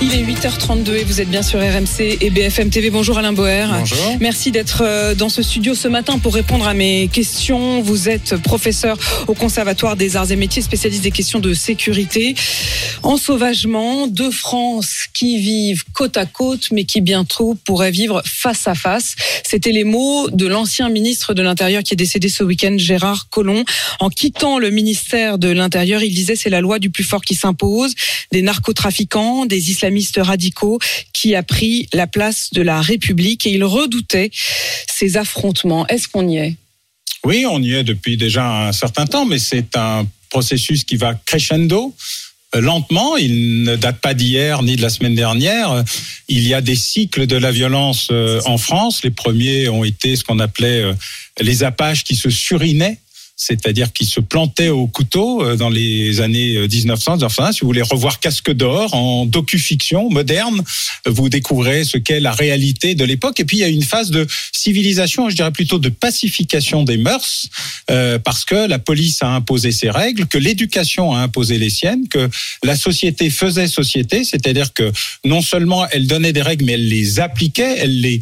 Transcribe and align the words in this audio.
Il 0.00 0.14
est 0.14 0.22
8h32 0.22 0.94
et 0.94 1.02
vous 1.02 1.20
êtes 1.20 1.28
bien 1.28 1.42
sur 1.42 1.58
RMC 1.58 2.18
et 2.20 2.30
BFM 2.30 2.70
TV. 2.70 2.88
Bonjour 2.88 3.18
Alain 3.18 3.32
Boer. 3.32 3.66
Bonjour. 3.80 4.16
Merci 4.20 4.52
d'être 4.52 4.82
euh, 4.82 5.16
dans 5.16 5.28
ce 5.28 5.42
studio 5.42 5.74
ce 5.74 5.88
matin 5.88 6.20
pour 6.20 6.34
répondre 6.34 6.68
à 6.68 6.74
mes 6.74 7.08
questions. 7.08 7.82
Vous 7.82 8.08
êtes 8.08 8.36
professeur 8.36 8.96
au 9.26 9.34
Conservatoire 9.34 9.96
des 9.96 10.16
Arts 10.16 10.30
et 10.30 10.36
Métiers, 10.36 10.62
spécialiste 10.62 11.02
des 11.02 11.10
questions 11.10 11.40
de 11.40 11.52
sécurité. 11.52 12.36
En 13.02 13.16
sauvagement, 13.16 14.06
deux 14.06 14.30
France 14.30 15.08
qui 15.14 15.38
vivent 15.38 15.82
côte 15.92 16.16
à 16.16 16.26
côte, 16.26 16.68
mais 16.70 16.84
qui 16.84 17.00
bientôt 17.00 17.56
pourraient 17.64 17.90
vivre 17.90 18.22
face 18.24 18.68
à 18.68 18.76
face. 18.76 19.16
C'était 19.44 19.72
les 19.72 19.84
mots 19.84 20.30
de 20.30 20.46
l'ancien 20.46 20.90
ministre 20.90 21.34
de 21.34 21.42
l'Intérieur 21.42 21.82
qui 21.82 21.94
est 21.94 21.96
décédé 21.96 22.28
ce 22.28 22.44
week-end, 22.44 22.76
Gérard 22.78 23.28
Collomb. 23.30 23.64
En 23.98 24.10
quittant 24.10 24.60
le 24.60 24.70
ministère 24.70 25.38
de 25.38 25.48
l'Intérieur, 25.48 26.04
il 26.04 26.14
disait 26.14 26.36
c'est 26.36 26.50
la 26.50 26.60
loi 26.60 26.78
du 26.78 26.90
plus 26.90 27.04
fort 27.04 27.22
qui 27.22 27.34
s'impose, 27.34 27.94
des 28.30 28.42
narcotrafiquants, 28.42 29.46
des 29.46 29.70
islamistes 29.72 29.87
radicaux 30.20 30.78
qui 31.12 31.34
a 31.34 31.42
pris 31.42 31.88
la 31.92 32.06
place 32.06 32.50
de 32.52 32.62
la 32.62 32.80
République 32.80 33.46
et 33.46 33.52
il 33.52 33.64
redoutait 33.64 34.30
ces 34.86 35.16
affrontements. 35.16 35.86
Est-ce 35.86 36.08
qu'on 36.08 36.28
y 36.28 36.36
est? 36.36 36.56
Oui, 37.24 37.44
on 37.48 37.62
y 37.62 37.74
est 37.74 37.84
depuis 37.84 38.16
déjà 38.16 38.68
un 38.68 38.72
certain 38.72 39.06
temps, 39.06 39.26
mais 39.26 39.38
c'est 39.38 39.76
un 39.76 40.06
processus 40.30 40.84
qui 40.84 40.96
va 40.96 41.14
crescendo. 41.14 41.94
Euh, 42.54 42.60
lentement, 42.60 43.16
il 43.16 43.62
ne 43.64 43.76
date 43.76 44.00
pas 44.00 44.14
d'hier 44.14 44.62
ni 44.62 44.76
de 44.76 44.82
la 44.82 44.88
semaine 44.88 45.14
dernière. 45.14 45.84
Il 46.28 46.46
y 46.46 46.54
a 46.54 46.60
des 46.60 46.76
cycles 46.76 47.26
de 47.26 47.36
la 47.36 47.50
violence 47.50 48.08
euh, 48.10 48.40
en 48.46 48.56
France. 48.56 49.02
Les 49.04 49.10
premiers 49.10 49.68
ont 49.68 49.84
été 49.84 50.16
ce 50.16 50.24
qu'on 50.24 50.38
appelait 50.38 50.82
euh, 50.82 50.94
les 51.40 51.62
Apaches 51.62 52.04
qui 52.04 52.16
se 52.16 52.30
surinaient 52.30 52.98
c'est-à-dire 53.38 53.92
qui 53.92 54.04
se 54.04 54.18
plantait 54.18 54.68
au 54.68 54.88
couteau 54.88 55.42
euh, 55.42 55.56
dans 55.56 55.70
les 55.70 56.20
années 56.20 56.58
1900. 56.68 57.22
Euh, 57.22 57.26
enfin, 57.26 57.52
si 57.52 57.60
vous 57.60 57.68
voulez 57.68 57.82
revoir 57.82 58.18
Casque 58.18 58.50
d'or 58.50 58.92
en 58.94 59.26
docu-fiction 59.26 60.10
moderne, 60.10 60.60
vous 61.06 61.28
découvrez 61.28 61.84
ce 61.84 61.98
qu'est 61.98 62.18
la 62.18 62.32
réalité 62.32 62.96
de 62.96 63.04
l'époque. 63.04 63.38
Et 63.38 63.44
puis 63.44 63.58
il 63.58 63.60
y 63.60 63.64
a 63.64 63.68
une 63.68 63.84
phase 63.84 64.10
de 64.10 64.26
civilisation, 64.52 65.30
je 65.30 65.36
dirais 65.36 65.52
plutôt 65.52 65.78
de 65.78 65.88
pacification 65.88 66.82
des 66.82 66.96
mœurs, 66.96 67.48
euh, 67.90 68.18
parce 68.18 68.44
que 68.44 68.66
la 68.66 68.80
police 68.80 69.22
a 69.22 69.28
imposé 69.28 69.70
ses 69.70 69.90
règles, 69.90 70.26
que 70.26 70.36
l'éducation 70.36 71.14
a 71.14 71.20
imposé 71.20 71.58
les 71.58 71.70
siennes, 71.70 72.08
que 72.08 72.28
la 72.64 72.74
société 72.74 73.30
faisait 73.30 73.68
société, 73.68 74.24
c'est-à-dire 74.24 74.74
que 74.74 74.90
non 75.24 75.42
seulement 75.42 75.86
elle 75.92 76.08
donnait 76.08 76.32
des 76.32 76.42
règles, 76.42 76.64
mais 76.64 76.72
elle 76.72 76.88
les 76.88 77.20
appliquait, 77.20 77.76
elle 77.78 78.00
les 78.00 78.20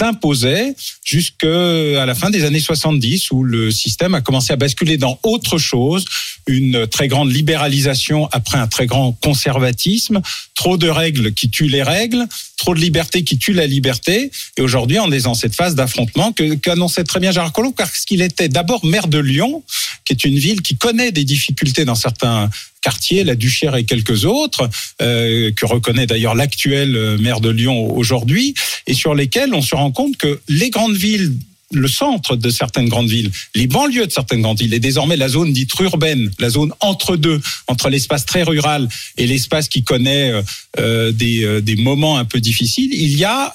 imposait 0.00 0.74
jusqu'à 1.04 2.06
la 2.06 2.14
fin 2.14 2.30
des 2.30 2.44
années 2.44 2.60
70 2.60 3.30
où 3.30 3.44
le 3.44 3.70
système 3.70 4.14
a 4.14 4.20
commencé 4.20 4.52
à 4.52 4.56
basculer 4.56 4.96
dans 4.96 5.18
autre 5.22 5.58
chose, 5.58 6.04
une 6.46 6.86
très 6.86 7.08
grande 7.08 7.32
libéralisation 7.32 8.28
après 8.32 8.58
un 8.58 8.66
très 8.66 8.86
grand 8.86 9.12
conservatisme, 9.12 10.20
trop 10.54 10.76
de 10.76 10.88
règles 10.88 11.32
qui 11.32 11.50
tuent 11.50 11.68
les 11.68 11.82
règles, 11.82 12.26
trop 12.56 12.74
de 12.74 12.80
liberté 12.80 13.24
qui 13.24 13.38
tue 13.38 13.52
la 13.52 13.66
liberté. 13.66 14.30
Et 14.56 14.62
aujourd'hui, 14.62 14.98
on 14.98 15.10
est 15.12 15.22
dans 15.22 15.34
cette 15.34 15.54
phase 15.54 15.74
d'affrontement 15.74 16.32
que 16.32 16.54
qu'annonçait 16.54 17.04
très 17.04 17.20
bien 17.20 17.32
Gérard 17.32 17.52
Collomb, 17.52 17.72
parce 17.72 18.04
qu'il 18.04 18.22
était 18.22 18.48
d'abord 18.48 18.84
maire 18.84 19.08
de 19.08 19.18
Lyon, 19.18 19.62
qui 20.04 20.12
est 20.12 20.24
une 20.24 20.38
ville 20.38 20.62
qui 20.62 20.76
connaît 20.76 21.12
des 21.12 21.24
difficultés 21.24 21.84
dans 21.84 21.94
certains 21.94 22.50
quartiers, 22.82 23.24
la 23.24 23.34
Duchère 23.34 23.76
et 23.76 23.84
quelques 23.84 24.24
autres, 24.24 24.68
euh, 25.00 25.50
que 25.52 25.66
reconnaît 25.66 26.06
d'ailleurs 26.06 26.34
l'actuel 26.34 26.96
euh, 26.96 27.18
maire 27.18 27.40
de 27.40 27.48
Lyon 27.48 27.96
aujourd'hui, 27.96 28.54
et 28.86 28.94
sur 28.94 29.14
lesquels 29.14 29.54
on 29.54 29.62
se 29.62 29.74
rend 29.74 29.90
compte 29.90 30.16
que 30.16 30.40
les 30.48 30.70
grandes 30.70 30.96
villes 30.96 31.32
le 31.74 31.88
centre 31.88 32.36
de 32.36 32.50
certaines 32.50 32.88
grandes 32.88 33.08
villes, 33.08 33.30
les 33.54 33.66
banlieues 33.66 34.06
de 34.06 34.12
certaines 34.12 34.42
grandes 34.42 34.60
villes, 34.60 34.74
et 34.74 34.80
désormais 34.80 35.16
la 35.16 35.28
zone 35.28 35.52
dite 35.52 35.72
urbaine, 35.80 36.30
la 36.38 36.50
zone 36.50 36.72
entre 36.80 37.16
deux, 37.16 37.40
entre 37.66 37.88
l'espace 37.88 38.24
très 38.24 38.42
rural 38.42 38.88
et 39.16 39.26
l'espace 39.26 39.68
qui 39.68 39.84
connaît 39.84 40.32
euh, 40.78 41.12
des, 41.12 41.60
des, 41.60 41.76
moments 41.76 42.18
un 42.18 42.24
peu 42.24 42.40
difficiles, 42.40 42.92
il 42.92 43.16
y 43.16 43.24
a 43.24 43.52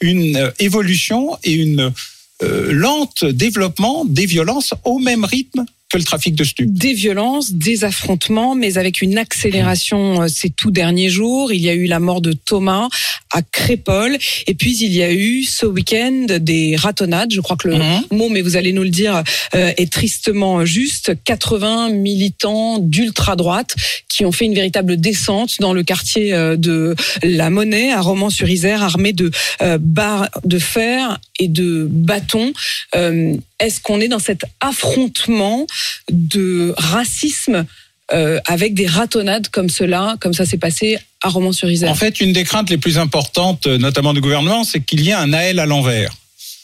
une 0.00 0.52
évolution 0.58 1.38
et 1.44 1.52
une 1.52 1.92
lente 2.42 3.24
développement 3.24 4.04
des 4.04 4.26
violences 4.26 4.74
au 4.84 4.98
même 4.98 5.24
rythme 5.24 5.64
que 5.88 5.96
le 5.96 6.04
trafic 6.04 6.34
de 6.34 6.44
stupes. 6.44 6.72
Des 6.72 6.92
violences, 6.92 7.52
des 7.52 7.84
affrontements, 7.84 8.54
mais 8.54 8.76
avec 8.76 9.00
une 9.00 9.16
accélération 9.16 10.22
euh, 10.22 10.28
ces 10.28 10.50
tout 10.50 10.70
derniers 10.70 11.08
jours. 11.08 11.52
Il 11.52 11.60
y 11.60 11.70
a 11.70 11.74
eu 11.74 11.86
la 11.86 11.98
mort 11.98 12.20
de 12.20 12.32
Thomas 12.32 12.88
à 13.30 13.42
Crépole, 13.42 14.16
et 14.46 14.54
puis 14.54 14.76
il 14.78 14.92
y 14.92 15.02
a 15.02 15.12
eu 15.12 15.44
ce 15.44 15.66
week-end 15.66 16.26
des 16.40 16.76
ratonnades. 16.76 17.32
Je 17.32 17.40
crois 17.40 17.56
que 17.56 17.68
le 17.68 17.76
mhm. 17.76 18.02
mot, 18.12 18.28
mais 18.28 18.42
vous 18.42 18.56
allez 18.56 18.72
nous 18.72 18.82
le 18.82 18.90
dire, 18.90 19.22
euh, 19.54 19.72
est 19.76 19.90
tristement 19.90 20.64
juste. 20.64 21.12
80 21.24 21.90
militants 21.90 22.78
d'ultra 22.78 23.36
droite 23.36 23.74
qui 24.08 24.24
ont 24.24 24.32
fait 24.32 24.44
une 24.44 24.54
véritable 24.54 24.98
descente 24.98 25.56
dans 25.60 25.72
le 25.72 25.82
quartier 25.82 26.34
euh, 26.34 26.56
de 26.56 26.94
la 27.22 27.50
Monnaie 27.50 27.92
à 27.92 28.00
Romans-sur-Isère, 28.00 28.82
armés 28.82 29.12
de 29.12 29.30
barres 29.80 30.28
de 30.44 30.58
fer 30.58 31.18
et 31.38 31.48
de 31.48 31.86
bâtons. 31.90 32.52
Est-ce 33.60 33.80
qu'on 33.80 34.00
est 34.00 34.08
dans 34.08 34.18
cet 34.18 34.42
affrontement 34.60 35.66
de 36.10 36.74
racisme 36.76 37.66
euh, 38.12 38.40
avec 38.46 38.74
des 38.74 38.86
ratonnades 38.86 39.48
comme 39.48 39.68
cela, 39.68 40.16
comme 40.20 40.32
ça 40.32 40.46
s'est 40.46 40.58
passé 40.58 40.98
à 41.22 41.28
Romans-sur-Isère? 41.28 41.90
En 41.90 41.94
fait, 41.94 42.20
une 42.20 42.32
des 42.32 42.44
craintes 42.44 42.70
les 42.70 42.78
plus 42.78 42.98
importantes, 42.98 43.66
notamment 43.66 44.14
du 44.14 44.20
gouvernement, 44.20 44.64
c'est 44.64 44.80
qu'il 44.80 45.00
y 45.00 45.10
ait 45.10 45.14
un 45.14 45.32
AL 45.32 45.58
à 45.58 45.66
l'envers, 45.66 46.14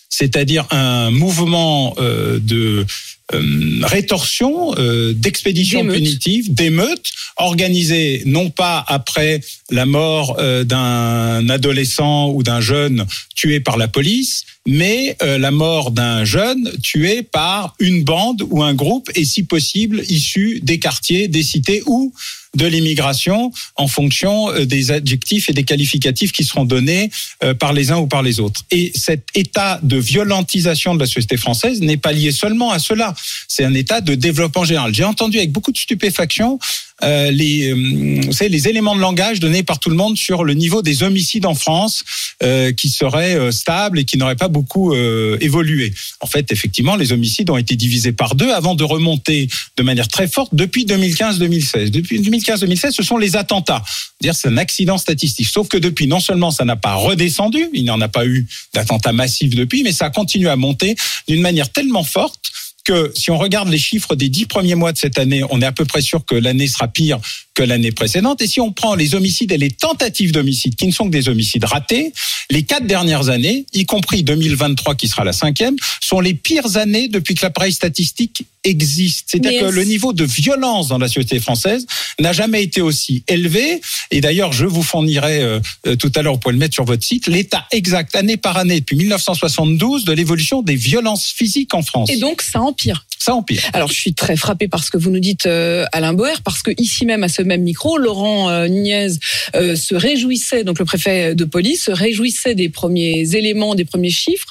c'est-à-dire 0.08 0.66
un 0.70 1.10
mouvement 1.10 1.94
euh, 1.98 2.38
de 2.40 2.56
euh, 2.80 2.86
rétorsion, 3.32 4.74
euh, 4.78 5.12
d'expédition 5.14 5.86
punitive, 5.86 6.52
d'émeute, 6.52 7.12
organisée 7.36 8.22
non 8.26 8.50
pas 8.50 8.84
après 8.86 9.40
la 9.70 9.86
mort 9.86 10.36
euh, 10.38 10.64
d'un 10.64 11.48
adolescent 11.48 12.30
ou 12.30 12.42
d'un 12.42 12.60
jeune 12.60 13.06
tué 13.34 13.60
par 13.60 13.76
la 13.76 13.88
police, 13.88 14.44
mais 14.66 15.16
la 15.20 15.50
mort 15.50 15.90
d'un 15.90 16.24
jeune 16.24 16.70
tué 16.82 17.22
par 17.22 17.74
une 17.78 18.02
bande 18.02 18.42
ou 18.48 18.62
un 18.62 18.72
groupe, 18.72 19.10
et 19.14 19.24
si 19.24 19.42
possible 19.42 20.02
issu 20.08 20.60
des 20.62 20.78
quartiers, 20.78 21.28
des 21.28 21.42
cités 21.42 21.82
ou 21.86 22.14
de 22.54 22.66
l'immigration 22.66 23.52
en 23.76 23.88
fonction 23.88 24.50
euh, 24.50 24.66
des 24.66 24.90
adjectifs 24.90 25.48
et 25.48 25.52
des 25.52 25.64
qualificatifs 25.64 26.32
qui 26.32 26.44
seront 26.44 26.64
donnés 26.64 27.10
euh, 27.42 27.54
par 27.54 27.72
les 27.72 27.90
uns 27.90 27.98
ou 27.98 28.06
par 28.06 28.22
les 28.22 28.40
autres. 28.40 28.62
Et 28.70 28.92
cet 28.94 29.26
état 29.34 29.80
de 29.82 29.96
violentisation 29.96 30.94
de 30.94 31.00
la 31.00 31.06
société 31.06 31.36
française 31.36 31.80
n'est 31.80 31.96
pas 31.96 32.12
lié 32.12 32.32
seulement 32.32 32.70
à 32.70 32.78
cela. 32.78 33.14
C'est 33.48 33.64
un 33.64 33.74
état 33.74 34.00
de 34.00 34.14
développement 34.14 34.64
général. 34.64 34.94
J'ai 34.94 35.04
entendu 35.04 35.38
avec 35.38 35.52
beaucoup 35.52 35.72
de 35.72 35.78
stupéfaction 35.78 36.58
euh, 37.04 37.30
les, 37.30 37.70
euh, 37.70 38.48
les 38.48 38.68
éléments 38.68 38.94
de 38.94 39.00
langage 39.00 39.40
donnés 39.40 39.62
par 39.62 39.78
tout 39.78 39.90
le 39.90 39.96
monde 39.96 40.16
sur 40.16 40.44
le 40.44 40.54
niveau 40.54 40.82
des 40.82 41.02
homicides 41.02 41.46
en 41.46 41.54
France 41.54 42.04
euh, 42.42 42.72
qui 42.72 42.88
seraient 42.88 43.36
euh, 43.36 43.50
stables 43.50 43.98
et 43.98 44.04
qui 44.04 44.16
n'auraient 44.16 44.36
pas 44.36 44.48
beaucoup 44.48 44.94
évolué. 44.94 45.92
En 46.20 46.26
fait, 46.26 46.50
effectivement, 46.52 46.96
les 46.96 47.12
homicides 47.12 47.50
ont 47.50 47.56
été 47.56 47.76
divisés 47.76 48.12
par 48.12 48.34
deux 48.34 48.50
avant 48.50 48.74
de 48.74 48.84
remonter 48.84 49.48
de 49.76 49.82
manière 49.82 50.08
très 50.08 50.28
forte 50.28 50.54
depuis 50.54 50.84
2015-2016. 50.84 51.90
Depuis 51.90 52.20
2015-2016, 52.20 52.92
ce 52.92 53.02
sont 53.02 53.16
les 53.16 53.36
attentats. 53.36 53.82
Dire 54.20 54.34
c'est 54.34 54.48
un 54.48 54.56
accident 54.56 54.98
statistique. 54.98 55.48
Sauf 55.48 55.68
que 55.68 55.76
depuis, 55.76 56.06
non 56.06 56.20
seulement 56.20 56.50
ça 56.50 56.64
n'a 56.64 56.76
pas 56.76 56.94
redescendu, 56.94 57.68
il 57.72 57.84
n'y 57.84 57.90
en 57.90 58.00
a 58.00 58.08
pas 58.08 58.26
eu 58.26 58.46
d'attentats 58.72 59.12
massifs 59.12 59.54
depuis, 59.54 59.82
mais 59.82 59.92
ça 59.92 60.10
continue 60.10 60.48
à 60.48 60.56
monter 60.56 60.96
d'une 61.28 61.40
manière 61.40 61.70
tellement 61.70 62.04
forte 62.04 62.40
que 62.84 63.10
si 63.14 63.30
on 63.30 63.38
regarde 63.38 63.68
les 63.68 63.78
chiffres 63.78 64.14
des 64.14 64.28
dix 64.28 64.46
premiers 64.46 64.74
mois 64.74 64.92
de 64.92 64.98
cette 64.98 65.18
année, 65.18 65.42
on 65.50 65.60
est 65.60 65.66
à 65.66 65.72
peu 65.72 65.84
près 65.84 66.02
sûr 66.02 66.24
que 66.24 66.34
l'année 66.34 66.68
sera 66.68 66.86
pire 66.88 67.18
que 67.54 67.62
l'année 67.62 67.92
précédente. 67.92 68.42
Et 68.42 68.46
si 68.46 68.60
on 68.60 68.72
prend 68.72 68.94
les 68.94 69.14
homicides 69.14 69.52
et 69.52 69.58
les 69.58 69.70
tentatives 69.70 70.32
d'homicide, 70.32 70.74
qui 70.74 70.86
ne 70.86 70.92
sont 70.92 71.06
que 71.06 71.10
des 71.10 71.28
homicides 71.28 71.64
ratés, 71.64 72.12
les 72.50 72.64
quatre 72.64 72.86
dernières 72.86 73.28
années, 73.28 73.64
y 73.72 73.86
compris 73.86 74.22
2023 74.22 74.96
qui 74.96 75.08
sera 75.08 75.24
la 75.24 75.32
cinquième, 75.32 75.76
sont 76.00 76.20
les 76.20 76.34
pires 76.34 76.76
années 76.76 77.08
depuis 77.08 77.34
que 77.34 77.42
l'appareil 77.42 77.72
statistique 77.72 78.44
existe. 78.64 79.28
C'est-à-dire 79.30 79.60
que 79.60 79.70
le 79.70 79.84
niveau 79.84 80.12
de 80.12 80.24
violence 80.24 80.88
dans 80.88 80.98
la 80.98 81.06
société 81.06 81.38
française 81.38 81.86
n'a 82.18 82.32
jamais 82.32 82.62
été 82.62 82.80
aussi 82.80 83.22
élevé. 83.28 83.80
Et 84.10 84.20
d'ailleurs, 84.20 84.52
je 84.52 84.64
vous 84.64 84.82
fournirai 84.82 85.42
euh, 85.42 85.60
euh, 85.86 85.96
tout 85.96 86.10
à 86.14 86.22
l'heure, 86.22 86.34
vous 86.34 86.40
pouvez 86.40 86.54
le 86.54 86.58
mettre 86.58 86.74
sur 86.74 86.84
votre 86.84 87.04
site, 87.04 87.26
l'état 87.26 87.66
exact 87.70 88.16
année 88.16 88.36
par 88.36 88.56
année 88.56 88.80
depuis 88.80 88.96
1972 88.96 90.04
de 90.04 90.12
l'évolution 90.12 90.62
des 90.62 90.76
violences 90.76 91.26
physiques 91.26 91.74
en 91.74 91.82
France. 91.82 92.10
Et 92.10 92.16
donc, 92.16 92.42
ça 92.42 92.60
empire. 92.60 93.06
Ça 93.18 93.34
empire. 93.34 93.62
Alors, 93.72 93.88
je 93.88 93.94
suis 93.94 94.14
très 94.14 94.36
frappée 94.36 94.68
par 94.68 94.84
ce 94.84 94.90
que 94.90 94.98
vous 94.98 95.10
nous 95.10 95.20
dites, 95.20 95.46
euh, 95.46 95.86
Alain 95.92 96.12
Boer, 96.12 96.40
parce 96.44 96.62
que 96.62 96.70
ici 96.78 97.06
même, 97.06 97.22
à 97.22 97.28
ce 97.28 97.42
même 97.44 97.62
micro, 97.62 97.98
Laurent 97.98 98.50
euh, 98.50 98.68
Nunez 98.68 99.08
euh, 99.54 99.76
se 99.76 99.94
réjouissait, 99.94 100.64
donc 100.64 100.78
le 100.78 100.84
préfet 100.84 101.34
de 101.34 101.44
police, 101.44 101.84
se 101.84 101.90
réjouissait 101.90 102.54
des 102.54 102.68
premiers 102.68 103.34
éléments, 103.34 103.74
des 103.74 103.84
premiers 103.84 104.10
chiffres, 104.10 104.48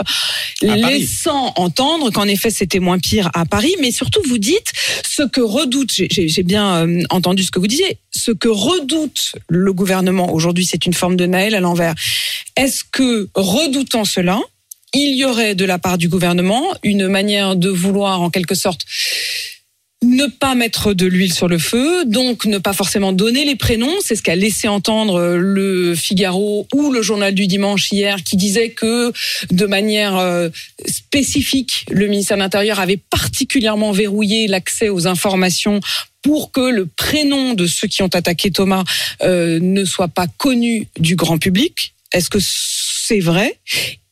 À 0.61 0.67
Paris. 0.67 0.99
laissant 0.99 1.53
entendre 1.55 2.11
qu'en 2.11 2.27
effet, 2.27 2.49
c'était 2.49 2.79
moins 2.79 2.99
pire 2.99 3.29
à 3.33 3.45
Paris. 3.45 3.75
Mais 3.81 3.91
surtout, 3.91 4.21
vous 4.27 4.37
dites 4.37 4.71
ce 5.05 5.23
que 5.23 5.41
redoute, 5.41 5.91
j'ai 5.91 6.43
bien 6.43 6.87
euh, 6.87 7.03
entendu 7.09 7.43
ce 7.43 7.51
que 7.51 7.59
vous 7.59 7.67
disiez, 7.67 7.97
ce 8.11 8.31
que 8.31 8.47
redoute 8.49 9.35
le 9.49 9.73
gouvernement 9.73 10.33
aujourd'hui, 10.33 10.65
c'est 10.65 10.85
une 10.85 10.93
forme 10.93 11.15
de 11.15 11.25
Naël 11.25 11.55
à 11.55 11.59
l'envers. 11.59 11.93
Est-ce 12.55 12.83
que, 12.83 13.29
redoutant 13.33 14.05
cela, 14.05 14.39
il 14.93 15.17
y 15.17 15.25
aurait 15.25 15.55
de 15.55 15.65
la 15.65 15.79
part 15.79 15.97
du 15.97 16.07
gouvernement 16.07 16.63
une 16.83 17.07
manière 17.07 17.55
de 17.55 17.69
vouloir 17.69 18.21
en 18.21 18.29
quelque 18.29 18.55
sorte 18.55 18.81
ne 20.03 20.27
pas 20.27 20.55
mettre 20.55 20.93
de 20.93 21.05
l'huile 21.05 21.33
sur 21.33 21.47
le 21.47 21.57
feu, 21.57 22.05
donc 22.05 22.45
ne 22.45 22.57
pas 22.57 22.73
forcément 22.73 23.13
donner 23.13 23.45
les 23.45 23.55
prénoms. 23.55 23.93
C'est 24.01 24.15
ce 24.15 24.21
qu'a 24.21 24.35
laissé 24.35 24.67
entendre 24.67 25.15
euh, 25.15 25.37
le 25.37 25.95
Figaro 25.95 26.67
ou 26.73 26.91
le 26.91 27.01
journal 27.01 27.33
du 27.33 27.47
dimanche 27.47 27.91
hier, 27.91 28.23
qui 28.23 28.37
disait 28.37 28.69
que 28.69 29.11
de 29.51 29.65
manière 29.65 30.17
euh, 30.17 30.49
spécifique, 30.85 31.85
le 31.89 32.07
ministère 32.07 32.37
de 32.37 32.41
l'Intérieur 32.41 32.79
avait 32.79 32.97
particulièrement 32.97 33.91
verrouillé 33.91 34.47
l'accès 34.47 34.89
aux 34.89 35.07
informations 35.07 35.79
pour 36.21 36.51
que 36.51 36.61
le 36.61 36.85
prénom 36.85 37.53
de 37.53 37.67
ceux 37.67 37.87
qui 37.87 38.01
ont 38.01 38.07
attaqué 38.07 38.51
Thomas 38.51 38.83
euh, 39.21 39.59
ne 39.61 39.85
soit 39.85 40.07
pas 40.07 40.27
connu 40.27 40.87
du 40.99 41.15
grand 41.15 41.37
public. 41.37 41.93
Est-ce 42.13 42.29
que 42.29 42.39
c'est 42.39 43.19
vrai? 43.19 43.59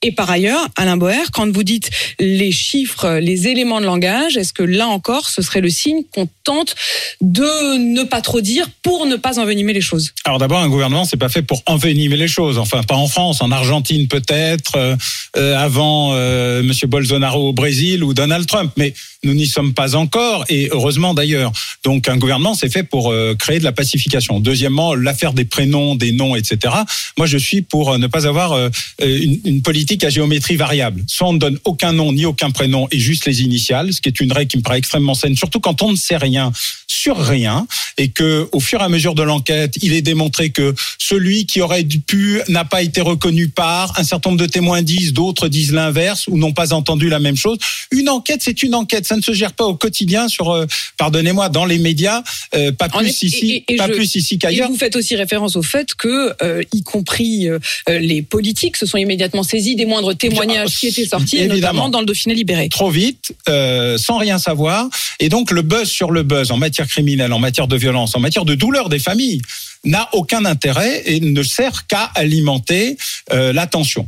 Et 0.03 0.11
par 0.11 0.29
ailleurs, 0.31 0.67
Alain 0.77 0.97
Boer, 0.97 1.31
quand 1.31 1.51
vous 1.51 1.63
dites 1.63 1.89
les 2.19 2.51
chiffres, 2.51 3.19
les 3.19 3.47
éléments 3.47 3.79
de 3.79 3.85
langage, 3.85 4.35
est-ce 4.35 4.51
que 4.51 4.63
là 4.63 4.87
encore, 4.87 5.29
ce 5.29 5.41
serait 5.41 5.61
le 5.61 5.69
signe 5.69 6.03
qu'on 6.11 6.27
tente 6.43 6.75
de 7.21 7.77
ne 7.77 8.03
pas 8.03 8.21
trop 8.21 8.41
dire 8.41 8.67
pour 8.81 9.05
ne 9.05 9.15
pas 9.15 9.39
envenimer 9.39 9.73
les 9.73 9.81
choses? 9.81 10.13
Alors 10.25 10.39
d'abord, 10.39 10.59
un 10.59 10.69
gouvernement, 10.69 11.05
c'est 11.05 11.17
pas 11.17 11.29
fait 11.29 11.43
pour 11.43 11.61
envenimer 11.67 12.17
les 12.17 12.27
choses. 12.27 12.57
Enfin, 12.57 12.81
pas 12.83 12.95
en 12.95 13.07
France, 13.07 13.41
en 13.41 13.51
Argentine 13.51 14.07
peut-être, 14.07 14.75
euh, 14.75 14.95
euh, 15.37 15.55
avant 15.57 16.11
euh, 16.13 16.63
Monsieur 16.63 16.87
Bolsonaro 16.87 17.49
au 17.49 17.53
Brésil 17.53 18.03
ou 18.03 18.13
Donald 18.13 18.47
Trump. 18.47 18.71
Mais 18.77 18.93
nous 19.23 19.33
n'y 19.33 19.45
sommes 19.45 19.73
pas 19.73 19.95
encore, 19.95 20.45
et 20.49 20.69
heureusement 20.71 21.13
d'ailleurs. 21.13 21.51
Donc 21.83 22.07
un 22.07 22.17
gouvernement, 22.17 22.55
c'est 22.55 22.69
fait 22.69 22.83
pour 22.83 23.11
euh, 23.11 23.35
créer 23.35 23.59
de 23.59 23.63
la 23.63 23.71
pacification. 23.71 24.39
Deuxièmement, 24.39 24.95
l'affaire 24.95 25.33
des 25.33 25.45
prénoms, 25.45 25.95
des 25.95 26.11
noms, 26.11 26.35
etc. 26.35 26.73
Moi, 27.17 27.27
je 27.27 27.37
suis 27.37 27.61
pour 27.61 27.91
euh, 27.91 27.97
ne 27.97 28.07
pas 28.07 28.27
avoir 28.27 28.53
euh, 28.53 28.69
une, 28.99 29.39
une 29.45 29.61
politique 29.61 30.03
à 30.03 30.09
géométrie 30.09 30.55
variable. 30.55 31.03
Soit 31.07 31.27
on 31.27 31.33
ne 31.33 31.39
donne 31.39 31.59
aucun 31.65 31.93
nom 31.93 32.13
ni 32.13 32.25
aucun 32.25 32.51
prénom 32.51 32.87
et 32.91 32.99
juste 32.99 33.25
les 33.25 33.41
initiales, 33.41 33.93
ce 33.93 34.01
qui 34.01 34.09
est 34.09 34.19
une 34.19 34.31
règle 34.31 34.49
qui 34.49 34.57
me 34.57 34.63
paraît 34.63 34.79
extrêmement 34.79 35.13
saine, 35.13 35.35
surtout 35.35 35.59
quand 35.59 35.81
on 35.81 35.91
ne 35.91 35.97
sait 35.97 36.17
rien 36.17 36.51
sur 36.91 37.17
rien 37.17 37.65
et 37.97 38.09
que 38.09 38.47
au 38.51 38.59
fur 38.59 38.81
et 38.81 38.83
à 38.83 38.89
mesure 38.89 39.15
de 39.15 39.23
l'enquête, 39.23 39.75
il 39.81 39.93
est 39.93 40.01
démontré 40.01 40.49
que 40.49 40.75
celui 40.97 41.45
qui 41.45 41.61
aurait 41.61 41.83
pu 41.83 42.41
n'a 42.49 42.65
pas 42.65 42.81
été 42.81 43.01
reconnu 43.01 43.47
par 43.47 43.97
un 43.99 44.03
certain 44.03 44.29
nombre 44.31 44.41
de 44.41 44.47
témoins 44.47 44.81
disent, 44.81 45.13
d'autres 45.13 45.47
disent 45.47 45.71
l'inverse 45.71 46.27
ou 46.27 46.37
n'ont 46.37 46.51
pas 46.53 46.73
entendu 46.73 47.09
la 47.09 47.19
même 47.19 47.37
chose. 47.37 47.57
Une 47.91 48.09
enquête, 48.09 48.41
c'est 48.43 48.61
une 48.63 48.75
enquête, 48.75 49.05
ça 49.05 49.15
ne 49.15 49.21
se 49.21 49.33
gère 49.33 49.53
pas 49.53 49.65
au 49.65 49.75
quotidien 49.75 50.27
sur 50.27 50.51
euh, 50.51 50.65
pardonnez-moi 50.97 51.49
dans 51.49 51.65
les 51.65 51.77
médias, 51.77 52.23
euh, 52.55 52.71
pas 52.71 52.89
plus 52.89 53.23
ici, 53.23 53.63
et- 53.67 53.73
et 53.73 53.77
pas 53.77 53.87
je- 53.87 53.93
plus 53.93 54.15
ici 54.15 54.35
Et 54.35 54.37
qu'ailleurs. 54.37 54.69
vous 54.69 54.77
faites 54.77 54.95
aussi 54.95 55.15
référence 55.15 55.55
au 55.55 55.63
fait 55.63 55.93
que, 55.95 56.33
euh, 56.43 56.61
y 56.73 56.83
compris 56.83 57.47
les 57.87 58.21
politiques, 58.21 58.75
se 58.77 58.85
sont 58.85 58.97
immédiatement 58.97 59.43
saisis 59.43 59.75
des 59.75 59.85
moindres 59.85 60.15
témoignages 60.15 60.75
qui 60.77 60.87
étaient 60.87 61.05
sortis, 61.05 61.37
Évidemment. 61.37 61.55
notamment 61.55 61.89
dans 61.89 61.99
le 62.01 62.05
Dauphiné 62.05 62.35
libéré. 62.35 62.69
trop 62.69 62.89
vite, 62.89 63.33
sans 63.47 64.17
rien 64.17 64.37
savoir. 64.37 64.89
Et 65.19 65.29
donc 65.29 65.51
le 65.51 65.61
buzz 65.61 65.87
sur 65.89 66.11
le 66.11 66.23
buzz 66.23 66.51
en 66.51 66.57
matière 66.57 66.80
criminelle, 66.87 67.33
en 67.33 67.39
matière 67.39 67.67
de 67.67 67.75
violence, 67.75 68.15
en 68.15 68.19
matière 68.19 68.45
de 68.45 68.55
douleur 68.55 68.89
des 68.89 68.99
familles, 68.99 69.41
n'a 69.83 70.09
aucun 70.13 70.45
intérêt 70.45 71.03
et 71.05 71.19
ne 71.19 71.43
sert 71.43 71.87
qu'à 71.87 72.03
alimenter 72.15 72.97
euh, 73.31 73.53
la 73.53 73.67
tension. 73.67 74.07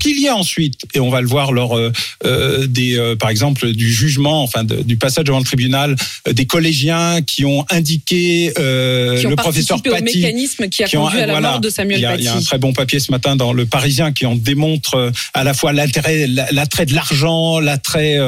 Qu'il 0.00 0.18
y 0.20 0.26
ait 0.26 0.30
ensuite, 0.30 0.80
et 0.94 1.00
on 1.00 1.08
va 1.10 1.20
le 1.20 1.26
voir 1.28 1.52
lors 1.52 1.76
euh, 1.78 1.92
euh, 2.24 2.66
des, 2.66 2.98
euh, 2.98 3.16
par 3.16 3.30
exemple, 3.30 3.72
du 3.72 3.92
jugement, 3.92 4.42
enfin 4.42 4.64
de- 4.64 4.82
du 4.82 4.96
passage 4.96 5.24
devant 5.24 5.38
le 5.38 5.44
tribunal, 5.44 5.94
euh, 6.28 6.32
des 6.32 6.46
collégiens 6.46 7.22
qui 7.22 7.44
ont 7.44 7.64
indiqué 7.70 8.52
euh, 8.58 9.18
qui 9.20 9.26
ont 9.26 9.30
le 9.30 9.36
professeur 9.36 9.80
participé 9.82 9.90
au 9.90 10.04
Paty, 10.04 10.18
mécanisme 10.18 10.68
qui 10.68 10.82
a 10.82 10.86
qui 10.88 10.96
ont- 10.96 11.04
conduit 11.04 11.20
à 11.20 11.26
la 11.26 11.32
voilà. 11.34 11.50
mort 11.52 11.60
de 11.60 11.70
Samuel 11.70 12.04
a, 12.04 12.10
Paty. 12.10 12.22
il 12.22 12.26
y 12.26 12.28
a 12.28 12.34
un 12.36 12.42
très 12.42 12.58
bon 12.58 12.72
papier 12.72 12.98
ce 12.98 13.10
matin 13.12 13.36
dans 13.36 13.52
le 13.52 13.66
Parisien 13.66 14.12
qui 14.12 14.26
en 14.26 14.34
démontre 14.34 14.94
euh, 14.94 15.10
à 15.32 15.44
la 15.44 15.54
fois 15.54 15.72
l'intérêt, 15.72 16.26
l'attrait 16.26 16.86
de 16.86 16.94
l'argent, 16.94 17.60
l'attrait 17.60 18.18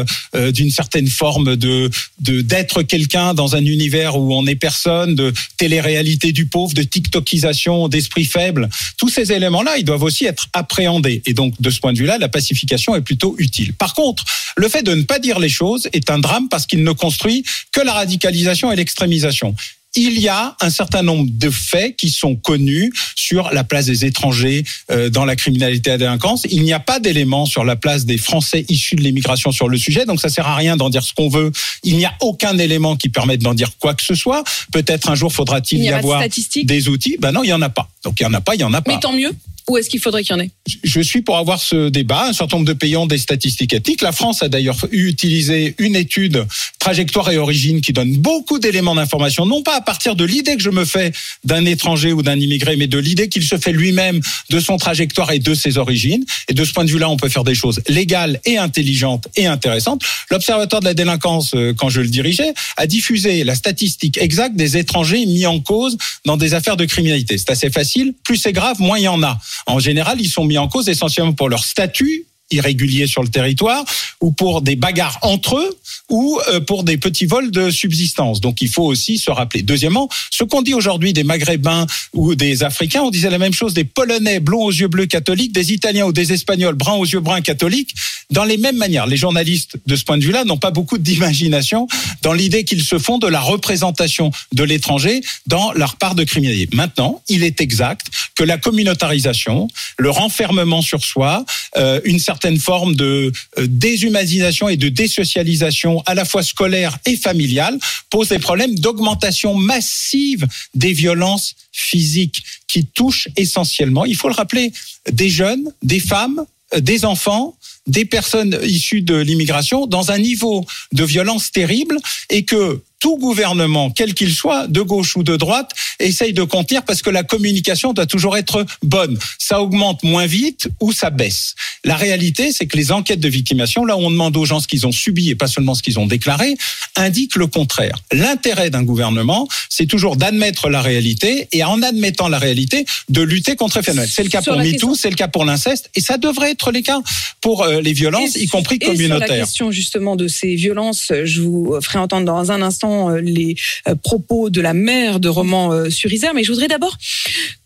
d'une 0.52 0.70
certaine 0.70 1.08
forme 1.08 1.56
de 1.56 1.90
de 2.20 2.40
d'être 2.42 2.82
quelqu'un 2.82 3.34
dans 3.34 3.56
un 3.56 3.64
univers 3.64 4.16
où 4.16 4.34
on 4.34 4.42
n'est 4.44 4.56
personne, 4.56 5.14
de 5.14 5.32
télé-réalité 5.56 6.32
du 6.32 6.46
pauvre, 6.46 6.74
de 6.74 6.82
TikTokisation, 6.82 7.88
d'esprit 7.88 8.24
faible. 8.24 8.68
Tous 8.98 9.08
ces 9.08 9.32
éléments-là, 9.32 9.76
ils 9.78 9.84
doivent 9.84 10.02
aussi 10.02 10.24
être 10.26 10.48
appréhendés. 10.52 11.22
Et 11.26 11.34
donc, 11.34 11.54
de 11.60 11.70
ce 11.70 11.80
point 11.80 11.92
de 11.92 11.98
vue-là, 11.98 12.18
la 12.18 12.28
pacification 12.28 12.94
est 12.94 13.00
plutôt 13.00 13.34
utile. 13.38 13.74
Par 13.74 13.94
contre, 13.94 14.24
le 14.56 14.68
fait 14.68 14.82
de 14.82 14.94
ne 14.94 15.02
pas 15.02 15.18
dire 15.18 15.38
les 15.38 15.48
choses 15.48 15.88
est 15.92 16.10
un 16.10 16.18
drame 16.18 16.48
parce 16.48 16.66
qu'il 16.66 16.82
ne 16.84 16.92
construit 16.92 17.44
que 17.72 17.80
la 17.80 17.92
radicalisation 17.92 18.72
et 18.72 18.76
l'extrémisation 18.76 19.54
il 19.96 20.20
y 20.20 20.28
a 20.28 20.56
un 20.60 20.70
certain 20.70 21.02
nombre 21.02 21.28
de 21.30 21.50
faits 21.50 21.96
qui 21.96 22.10
sont 22.10 22.36
connus 22.36 22.92
sur 23.14 23.50
la 23.52 23.64
place 23.64 23.86
des 23.86 24.04
étrangers 24.04 24.64
euh, 24.90 25.10
dans 25.10 25.24
la 25.24 25.36
criminalité 25.36 25.90
et 25.90 25.92
la 25.94 25.98
délinquance. 25.98 26.46
Il 26.50 26.62
n'y 26.62 26.72
a 26.72 26.80
pas 26.80 27.00
d'éléments 27.00 27.46
sur 27.46 27.64
la 27.64 27.76
place 27.76 28.04
des 28.04 28.18
Français 28.18 28.64
issus 28.68 28.96
de 28.96 29.02
l'immigration 29.02 29.52
sur 29.52 29.68
le 29.68 29.78
sujet, 29.78 30.04
donc 30.04 30.20
ça 30.20 30.28
sert 30.28 30.46
à 30.46 30.54
rien 30.54 30.76
d'en 30.76 30.90
dire 30.90 31.02
ce 31.02 31.14
qu'on 31.14 31.28
veut. 31.28 31.50
Il 31.82 31.96
n'y 31.96 32.04
a 32.04 32.14
aucun 32.20 32.58
élément 32.58 32.96
qui 32.96 33.08
permette 33.08 33.40
d'en 33.40 33.54
dire 33.54 33.70
quoi 33.78 33.94
que 33.94 34.02
ce 34.02 34.14
soit. 34.14 34.44
Peut-être 34.72 35.10
un 35.10 35.14
jour 35.14 35.32
faudra-t-il 35.32 35.82
y 35.82 35.88
de 35.88 35.92
avoir 35.94 36.20
statistiques? 36.20 36.66
des 36.66 36.88
outils. 36.88 37.16
Ben 37.18 37.32
non, 37.32 37.42
il 37.42 37.48
y 37.48 37.52
en 37.52 37.62
a 37.62 37.70
pas. 37.70 37.88
Donc 38.04 38.20
il 38.20 38.24
y 38.24 38.26
en 38.26 38.34
a 38.34 38.40
pas, 38.40 38.54
il 38.54 38.60
y 38.60 38.64
en 38.64 38.72
a 38.74 38.82
pas 38.82 38.92
Mais 38.92 39.00
tant 39.00 39.12
mieux. 39.12 39.32
Ou 39.68 39.78
est-ce 39.78 39.90
qu'il 39.90 40.00
faudrait 40.00 40.22
qu'il 40.22 40.36
y 40.36 40.38
en 40.38 40.42
ait 40.42 40.50
je 40.82 41.00
suis 41.00 41.22
pour 41.22 41.36
avoir 41.36 41.60
ce 41.60 41.88
débat. 41.88 42.28
Un 42.28 42.32
certain 42.32 42.56
nombre 42.56 42.68
de 42.68 42.72
pays 42.72 42.96
ont 42.96 43.06
des 43.06 43.18
statistiques 43.18 43.72
éthiques. 43.72 44.02
La 44.02 44.12
France 44.12 44.42
a 44.42 44.48
d'ailleurs 44.48 44.78
eu 44.90 45.08
utilisé 45.08 45.74
une 45.78 45.96
étude 45.96 46.46
trajectoire 46.78 47.30
et 47.30 47.38
origine 47.38 47.80
qui 47.80 47.92
donne 47.92 48.16
beaucoup 48.16 48.58
d'éléments 48.58 48.94
d'information, 48.94 49.46
non 49.46 49.62
pas 49.62 49.76
à 49.76 49.80
partir 49.80 50.16
de 50.16 50.24
l'idée 50.24 50.56
que 50.56 50.62
je 50.62 50.70
me 50.70 50.84
fais 50.84 51.12
d'un 51.44 51.64
étranger 51.64 52.12
ou 52.12 52.22
d'un 52.22 52.38
immigré, 52.38 52.76
mais 52.76 52.86
de 52.86 52.98
l'idée 52.98 53.28
qu'il 53.28 53.42
se 53.42 53.58
fait 53.58 53.72
lui-même 53.72 54.20
de 54.50 54.60
son 54.60 54.76
trajectoire 54.76 55.32
et 55.32 55.38
de 55.38 55.54
ses 55.54 55.78
origines. 55.78 56.24
Et 56.48 56.54
de 56.54 56.64
ce 56.64 56.72
point 56.72 56.84
de 56.84 56.90
vue-là, 56.90 57.08
on 57.08 57.16
peut 57.16 57.28
faire 57.28 57.44
des 57.44 57.54
choses 57.54 57.80
légales 57.88 58.40
et 58.44 58.58
intelligentes 58.58 59.28
et 59.36 59.46
intéressantes. 59.46 60.02
L'Observatoire 60.30 60.80
de 60.80 60.86
la 60.86 60.94
délinquance, 60.94 61.52
euh, 61.54 61.74
quand 61.76 61.88
je 61.88 62.00
le 62.00 62.08
dirigeais, 62.08 62.54
a 62.76 62.86
diffusé 62.86 63.44
la 63.44 63.54
statistique 63.54 64.18
exacte 64.18 64.56
des 64.56 64.76
étrangers 64.76 65.26
mis 65.26 65.46
en 65.46 65.60
cause 65.60 65.96
dans 66.24 66.36
des 66.36 66.54
affaires 66.54 66.76
de 66.76 66.84
criminalité. 66.84 67.38
C'est 67.38 67.50
assez 67.50 67.70
facile. 67.70 68.14
Plus 68.22 68.36
c'est 68.36 68.52
grave, 68.52 68.80
moins 68.80 68.98
il 68.98 69.04
y 69.04 69.08
en 69.08 69.22
a. 69.22 69.38
En 69.66 69.78
général, 69.78 70.20
ils 70.20 70.28
sont 70.28 70.44
mis 70.44 70.58
en 70.58 70.68
cause 70.68 70.88
essentiellement 70.88 71.32
pour 71.32 71.48
leur 71.48 71.64
statut 71.64 72.26
irrégulier 72.50 73.06
sur 73.06 73.22
le 73.22 73.28
territoire 73.28 73.84
ou 74.20 74.32
pour 74.32 74.62
des 74.62 74.76
bagarres 74.76 75.18
entre 75.22 75.56
eux 75.56 75.76
ou 76.08 76.38
euh, 76.48 76.60
pour 76.60 76.84
des 76.84 76.96
petits 76.96 77.26
vols 77.26 77.50
de 77.50 77.70
subsistance. 77.70 78.40
Donc 78.40 78.60
il 78.60 78.68
faut 78.68 78.84
aussi 78.84 79.18
se 79.18 79.30
rappeler. 79.30 79.62
Deuxièmement, 79.62 80.08
ce 80.30 80.44
qu'on 80.44 80.62
dit 80.62 80.74
aujourd'hui 80.74 81.12
des 81.12 81.24
Maghrébins 81.24 81.86
ou 82.12 82.34
des 82.34 82.62
Africains, 82.62 83.02
on 83.02 83.10
disait 83.10 83.30
la 83.30 83.38
même 83.38 83.52
chose 83.52 83.74
des 83.74 83.84
Polonais 83.84 84.40
blonds 84.40 84.64
aux 84.64 84.72
yeux 84.72 84.88
bleus 84.88 85.06
catholiques, 85.06 85.52
des 85.52 85.72
Italiens 85.72 86.06
ou 86.06 86.12
des 86.12 86.32
Espagnols 86.32 86.74
bruns 86.74 86.94
aux 86.94 87.04
yeux 87.04 87.20
bruns 87.20 87.40
catholiques, 87.40 87.94
dans 88.30 88.44
les 88.44 88.56
mêmes 88.56 88.76
manières. 88.76 89.06
Les 89.06 89.16
journalistes, 89.16 89.76
de 89.86 89.96
ce 89.96 90.04
point 90.04 90.18
de 90.18 90.24
vue-là, 90.24 90.44
n'ont 90.44 90.56
pas 90.56 90.70
beaucoup 90.70 90.98
d'imagination 90.98 91.86
dans 92.22 92.32
l'idée 92.32 92.64
qu'ils 92.64 92.82
se 92.82 92.98
font 92.98 93.18
de 93.18 93.26
la 93.26 93.40
représentation 93.40 94.30
de 94.52 94.64
l'étranger 94.64 95.20
dans 95.46 95.72
leur 95.72 95.96
part 95.96 96.14
de 96.14 96.24
criminalité. 96.24 96.74
Maintenant, 96.76 97.22
il 97.28 97.42
est 97.42 97.60
exact 97.60 98.06
que 98.34 98.44
la 98.44 98.58
communautarisation, 98.58 99.68
le 99.98 100.10
renfermement 100.10 100.82
sur 100.82 101.04
soi, 101.04 101.44
euh, 101.76 102.00
une 102.04 102.18
certaine 102.18 102.35
forme 102.58 102.94
de 102.94 103.32
euh, 103.58 103.66
déshumanisation 103.66 104.68
et 104.68 104.76
de 104.76 104.88
désocialisation 104.88 106.02
à 106.06 106.14
la 106.14 106.24
fois 106.24 106.42
scolaire 106.42 106.98
et 107.06 107.16
familiale 107.16 107.78
pose 108.10 108.28
des 108.28 108.38
problèmes 108.38 108.78
d'augmentation 108.78 109.54
massive 109.54 110.46
des 110.74 110.92
violences 110.92 111.54
physiques 111.72 112.42
qui 112.68 112.86
touchent 112.86 113.28
essentiellement, 113.36 114.04
il 114.04 114.16
faut 114.16 114.28
le 114.28 114.34
rappeler, 114.34 114.72
des 115.10 115.30
jeunes, 115.30 115.72
des 115.82 116.00
femmes, 116.00 116.44
euh, 116.74 116.80
des 116.80 117.04
enfants, 117.04 117.56
des 117.86 118.04
personnes 118.04 118.58
issues 118.62 119.02
de 119.02 119.16
l'immigration 119.16 119.86
dans 119.86 120.10
un 120.10 120.18
niveau 120.18 120.64
de 120.92 121.04
violence 121.04 121.52
terrible 121.52 121.96
et 122.30 122.44
que 122.44 122.80
tout 123.00 123.18
gouvernement, 123.18 123.90
quel 123.90 124.14
qu'il 124.14 124.32
soit, 124.34 124.66
de 124.68 124.80
gauche 124.80 125.16
ou 125.16 125.22
de 125.22 125.36
droite, 125.36 125.70
essaye 126.00 126.32
de 126.32 126.42
contenir 126.42 126.82
parce 126.84 127.02
que 127.02 127.10
la 127.10 127.22
communication 127.22 127.92
doit 127.92 128.06
toujours 128.06 128.36
être 128.36 128.64
bonne. 128.82 129.18
Ça 129.38 129.60
augmente 129.60 130.02
moins 130.02 130.26
vite 130.26 130.68
ou 130.80 130.92
ça 130.92 131.10
baisse. 131.10 131.54
La 131.84 131.96
réalité, 131.96 132.52
c'est 132.52 132.66
que 132.66 132.76
les 132.76 132.92
enquêtes 132.92 133.20
de 133.20 133.28
victimation, 133.28 133.84
là 133.84 133.96
où 133.96 134.00
on 134.00 134.10
demande 134.10 134.36
aux 134.36 134.44
gens 134.44 134.60
ce 134.60 134.68
qu'ils 134.68 134.86
ont 134.86 134.92
subi 134.92 135.30
et 135.30 135.34
pas 135.34 135.46
seulement 135.46 135.74
ce 135.74 135.82
qu'ils 135.82 135.98
ont 135.98 136.06
déclaré, 136.06 136.56
indiquent 136.96 137.36
le 137.36 137.46
contraire. 137.46 137.96
L'intérêt 138.12 138.70
d'un 138.70 138.82
gouvernement, 138.82 139.46
c'est 139.68 139.86
toujours 139.86 140.16
d'admettre 140.16 140.68
la 140.68 140.80
réalité 140.80 141.48
et 141.52 141.64
en 141.64 141.82
admettant 141.82 142.28
la 142.28 142.38
réalité, 142.38 142.86
de 143.08 143.22
lutter 143.22 143.56
contre 143.56 143.78
les 143.78 143.84
phénomènes. 143.84 144.10
C'est 144.10 144.22
le 144.22 144.30
cas 144.30 144.42
Sur 144.42 144.54
pour 144.54 144.62
MeToo, 144.62 144.94
c'est 144.94 145.10
le 145.10 145.16
cas 145.16 145.28
pour 145.28 145.44
l'inceste 145.44 145.90
et 145.94 146.00
ça 146.00 146.18
devrait 146.18 146.52
être 146.52 146.72
le 146.72 146.80
cas 146.80 147.00
pour 147.40 147.62
euh, 147.62 147.80
les 147.80 147.92
violences, 147.92 148.36
Et 148.36 148.44
y 148.44 148.46
compris 148.48 148.76
Et 148.80 148.84
sur 148.84 148.92
la 148.92 148.96
communautaires. 148.96 149.40
question 149.40 149.70
justement 149.70 150.16
de 150.16 150.28
ces 150.28 150.54
violences, 150.54 151.12
je 151.24 151.42
vous 151.42 151.78
ferai 151.82 151.98
entendre 151.98 152.26
dans 152.26 152.50
un 152.50 152.62
instant 152.62 152.85
euh, 152.86 153.20
les 153.20 153.56
euh, 153.88 153.94
propos 153.94 154.50
de 154.50 154.60
la 154.60 154.74
mère 154.74 155.20
de 155.20 155.28
Roman 155.28 155.72
euh, 155.72 155.88
mais 156.34 156.44
je 156.44 156.52
voudrais 156.52 156.68
d'abord 156.68 156.96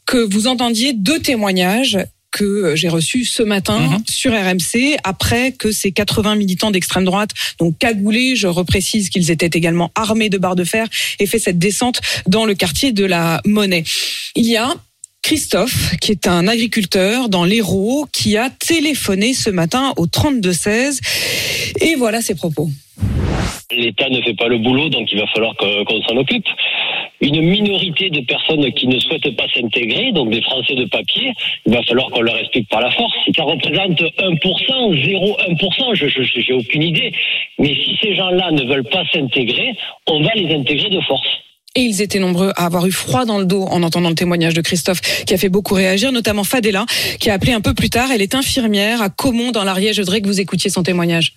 que 0.07 0.19
vous 0.19 0.47
entendiez 0.47 0.93
deux 0.93 1.21
témoignages 1.21 1.99
que 2.31 2.77
j'ai 2.77 2.89
reçus 2.89 3.25
ce 3.25 3.43
matin 3.43 3.81
Mhm. 3.81 4.03
sur 4.09 4.33
RMC 4.33 4.97
après 5.05 5.53
que 5.53 5.73
ces 5.73 5.91
80 5.91 6.37
militants 6.37 6.71
d'extrême 6.71 7.05
droite, 7.05 7.31
donc 7.59 7.77
cagoulés, 7.79 8.37
je 8.37 8.47
reprécise 8.47 9.09
qu'ils 9.09 9.31
étaient 9.31 9.50
également 9.53 9.91
armés 9.95 10.29
de 10.29 10.39
barres 10.39 10.57
de 10.57 10.65
fer, 10.65 10.87
et 11.19 11.27
fait 11.27 11.39
cette 11.39 11.59
descente 11.59 12.00
dans 12.27 12.45
le 12.45 12.55
quartier 12.55 12.93
de 12.93 13.05
la 13.05 13.41
Monnaie. 13.45 13.85
Il 14.37 14.47
y 14.47 14.57
a 14.57 14.75
Christophe, 15.23 15.97
qui 16.00 16.12
est 16.12 16.27
un 16.27 16.49
agriculteur 16.49 17.29
dans 17.29 17.45
l'Hérault, 17.45 18.07
qui 18.12 18.37
a 18.37 18.50
téléphoné 18.50 19.35
ce 19.35 19.50
matin 19.50 19.93
au 19.97 20.07
32-16. 20.07 21.00
Et 21.81 21.95
voilà 21.95 22.21
ses 22.21 22.35
propos. 22.35 22.69
L'État 23.73 24.09
ne 24.09 24.21
fait 24.23 24.35
pas 24.35 24.49
le 24.49 24.59
boulot, 24.59 24.89
donc 24.89 25.12
il 25.12 25.19
va 25.19 25.27
falloir 25.29 25.55
qu'on 25.57 26.03
s'en 26.03 26.17
occupe. 26.17 26.47
Une 27.21 27.43
minorité 27.43 28.11
de 28.11 28.21
personnes 28.21 28.73
qui 28.73 28.89
ne 28.89 28.99
souhaitent 28.99 29.37
pas 29.37 29.47
s'intégrer, 29.55 30.11
donc 30.12 30.31
des 30.31 30.43
Français 30.43 30.75
de 30.75 30.87
papier, 30.87 31.33
il 31.67 31.75
va 31.75 31.83
falloir 31.83 32.09
qu'on 32.11 32.23
leur 32.23 32.37
explique 32.39 32.69
par 32.69 32.81
la 32.81 32.91
force. 32.91 33.12
Ça 33.37 33.45
représente 33.45 34.00
1%, 34.00 34.41
0,1%, 34.41 35.95
je 35.95 36.41
j'ai 36.41 36.53
aucune 36.53 36.83
idée. 36.83 37.12
Mais 37.59 37.75
si 37.75 37.99
ces 38.03 38.17
gens-là 38.17 38.50
ne 38.53 38.65
veulent 38.65 38.89
pas 38.89 39.05
s'intégrer, 39.12 39.77
on 40.07 40.23
va 40.23 40.31
les 40.35 40.53
intégrer 40.55 40.91
de 40.91 41.00
force. 41.03 41.29
Et 41.77 41.83
ils 41.83 42.03
étaient 42.03 42.19
nombreux 42.19 42.50
à 42.57 42.67
avoir 42.67 42.85
eu 42.87 42.91
froid 42.91 43.25
dans 43.25 43.39
le 43.39 43.45
dos 43.45 43.62
en 43.62 43.85
entendant 43.85 44.09
le 44.09 44.17
témoignage 44.17 44.55
de 44.55 44.61
Christophe, 44.61 45.00
qui 45.00 45.35
a 45.35 45.37
fait 45.37 45.49
beaucoup 45.49 45.75
réagir, 45.75 46.11
notamment 46.11 46.43
Fadela, 46.43 46.85
qui 47.21 47.31
a 47.31 47.35
appelé 47.35 47.53
un 47.53 47.61
peu 47.61 47.75
plus 47.75 47.91
tard. 47.91 48.11
Elle 48.12 48.23
est 48.23 48.35
infirmière 48.35 49.00
à 49.03 49.09
Caumont 49.09 49.53
dans 49.53 49.62
l'Ariège. 49.62 49.97
Je 49.97 50.03
voudrais 50.03 50.21
que 50.21 50.27
vous 50.27 50.41
écoutiez 50.41 50.69
son 50.69 50.83
témoignage. 50.83 51.35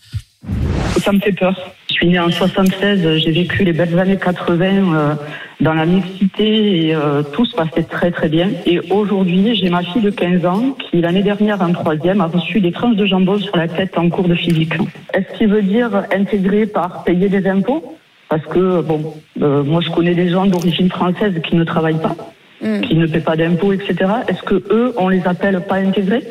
Ça 1.03 1.11
me 1.11 1.19
fait 1.19 1.33
peur. 1.33 1.55
Je 1.89 1.93
suis 1.93 2.07
née 2.07 2.19
en 2.19 2.31
76, 2.31 3.17
j'ai 3.17 3.31
vécu 3.31 3.63
les 3.63 3.73
belles 3.73 3.97
années 3.99 4.17
80 4.17 4.65
euh, 4.65 5.15
dans 5.61 5.73
la 5.73 5.85
mixité 5.85 6.87
et 6.87 6.95
euh, 6.95 7.21
tout 7.21 7.45
se 7.45 7.55
passait 7.55 7.83
très 7.83 8.09
très 8.09 8.27
bien. 8.27 8.49
Et 8.65 8.79
aujourd'hui, 8.89 9.55
j'ai 9.55 9.69
ma 9.69 9.83
fille 9.83 10.01
de 10.01 10.09
15 10.09 10.45
ans 10.47 10.75
qui, 10.89 11.01
l'année 11.01 11.21
dernière, 11.21 11.61
en 11.61 11.71
troisième, 11.71 12.21
a 12.21 12.25
reçu 12.25 12.59
des 12.59 12.71
tranches 12.71 12.95
de 12.95 13.05
jambon 13.05 13.37
sur 13.37 13.55
la 13.55 13.67
tête 13.67 13.95
en 13.99 14.09
cours 14.09 14.27
de 14.27 14.33
physique. 14.33 14.73
Est-ce 15.13 15.37
qu'il 15.37 15.49
veut 15.49 15.61
dire 15.61 16.05
intégrer 16.11 16.65
par 16.65 17.03
payer 17.03 17.29
des 17.29 17.47
impôts? 17.47 17.95
Parce 18.33 18.47
que, 18.47 18.81
bon, 18.81 19.13
euh, 19.43 19.61
moi 19.61 19.79
je 19.85 19.91
connais 19.91 20.15
des 20.15 20.27
gens 20.27 20.47
d'origine 20.47 20.89
française 20.89 21.35
qui 21.47 21.55
ne 21.55 21.63
travaillent 21.63 22.01
pas, 22.01 22.15
qui 22.59 22.95
ne 22.95 23.05
paient 23.05 23.19
pas 23.19 23.35
d'impôts, 23.35 23.73
etc. 23.73 23.93
Est-ce 24.27 24.41
que 24.41 24.55
eux, 24.71 24.91
on 24.97 25.07
les 25.07 25.21
appelle 25.27 25.61
pas 25.67 25.75
intégrés? 25.75 26.23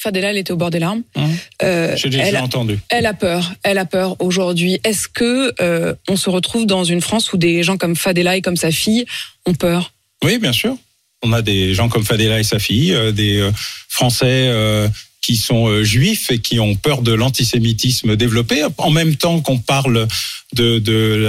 Fadela, 0.00 0.30
elle 0.30 0.38
était 0.38 0.54
au 0.54 0.56
bord 0.56 0.70
des 0.70 0.78
larmes. 0.78 1.02
Hum. 1.14 1.24
Euh, 1.62 1.92
J'ai 1.96 2.08
déjà 2.08 2.24
elle, 2.24 2.38
entendu. 2.38 2.78
elle 2.88 3.04
a 3.04 3.12
peur. 3.12 3.52
Elle 3.64 3.76
a 3.76 3.84
peur 3.84 4.16
aujourd'hui. 4.18 4.80
Est-ce 4.82 5.06
que 5.06 5.52
euh, 5.60 5.94
on 6.08 6.16
se 6.16 6.30
retrouve 6.30 6.64
dans 6.64 6.84
une 6.84 7.02
France 7.02 7.34
où 7.34 7.36
des 7.36 7.62
gens 7.62 7.76
comme 7.76 7.96
Fadela 7.96 8.38
et 8.38 8.40
comme 8.40 8.56
sa 8.56 8.70
fille 8.70 9.04
ont 9.44 9.54
peur? 9.54 9.92
Oui, 10.24 10.38
bien 10.38 10.52
sûr. 10.52 10.74
On 11.22 11.34
a 11.34 11.42
des 11.42 11.74
gens 11.74 11.90
comme 11.90 12.04
Fadela 12.04 12.40
et 12.40 12.44
sa 12.44 12.58
fille, 12.58 12.94
euh, 12.94 13.12
des 13.12 13.40
euh, 13.40 13.50
Français 13.90 14.46
euh, 14.48 14.88
qui 15.24 15.36
sont 15.36 15.68
euh, 15.68 15.84
juifs 15.84 16.30
et 16.30 16.38
qui 16.38 16.60
ont 16.60 16.74
peur 16.74 17.00
de 17.00 17.12
l'antisémitisme 17.12 18.14
développé, 18.16 18.62
en 18.76 18.90
même 18.90 19.16
temps 19.16 19.40
qu'on 19.40 19.58
parle 19.58 20.06
de, 20.54 20.78
de 20.78 21.26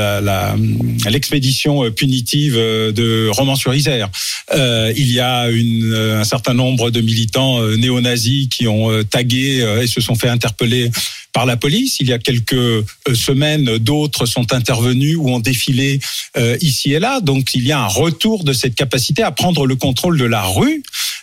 l'expédition 1.09 1.89
punitive 1.91 2.55
euh, 2.57 2.91
de 2.91 3.29
Romans-sur-Isère. 3.29 4.09
Euh, 4.53 4.93
il 4.95 5.11
y 5.11 5.19
a 5.19 5.45
euh, 5.45 6.21
un 6.21 6.23
certain 6.23 6.53
nombre 6.53 6.91
de 6.91 7.01
militants 7.01 7.61
euh, 7.61 7.77
néo-nazis 7.77 8.49
qui 8.49 8.67
ont 8.67 8.91
euh, 8.91 9.03
tagué 9.03 9.61
euh, 9.61 9.81
et 9.81 9.87
se 9.87 10.01
sont 10.01 10.15
fait 10.15 10.29
interpeller 10.29 10.91
par 11.35 11.45
la 11.45 11.57
police. 11.57 11.97
Il 11.99 12.07
y 12.07 12.13
a 12.13 12.17
quelques 12.19 12.53
euh, 12.53 12.83
semaines, 13.13 13.77
d'autres 13.77 14.25
sont 14.25 14.53
intervenus 14.53 15.17
ou 15.17 15.29
ont 15.29 15.41
défilé 15.41 15.99
euh, 16.37 16.57
ici 16.61 16.93
et 16.93 16.99
là. 16.99 17.19
Donc 17.19 17.55
il 17.55 17.65
y 17.67 17.71
a 17.71 17.79
un 17.79 17.87
retour 17.87 18.43
de 18.43 18.53
cette 18.53 18.75
capacité 18.75 19.21
à 19.21 19.31
prendre 19.31 19.65
le 19.65 19.75
contrôle 19.75 20.17
de 20.17 20.25
la 20.25 20.43
rue, 20.43 20.81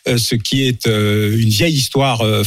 euh, 0.08 0.18
ce 0.18 0.34
qui 0.34 0.66
est 0.66 0.86
euh, 0.86 1.34
une 1.38 1.48
vieille 1.48 1.74
histoire 1.74 2.20
euh, 2.20 2.44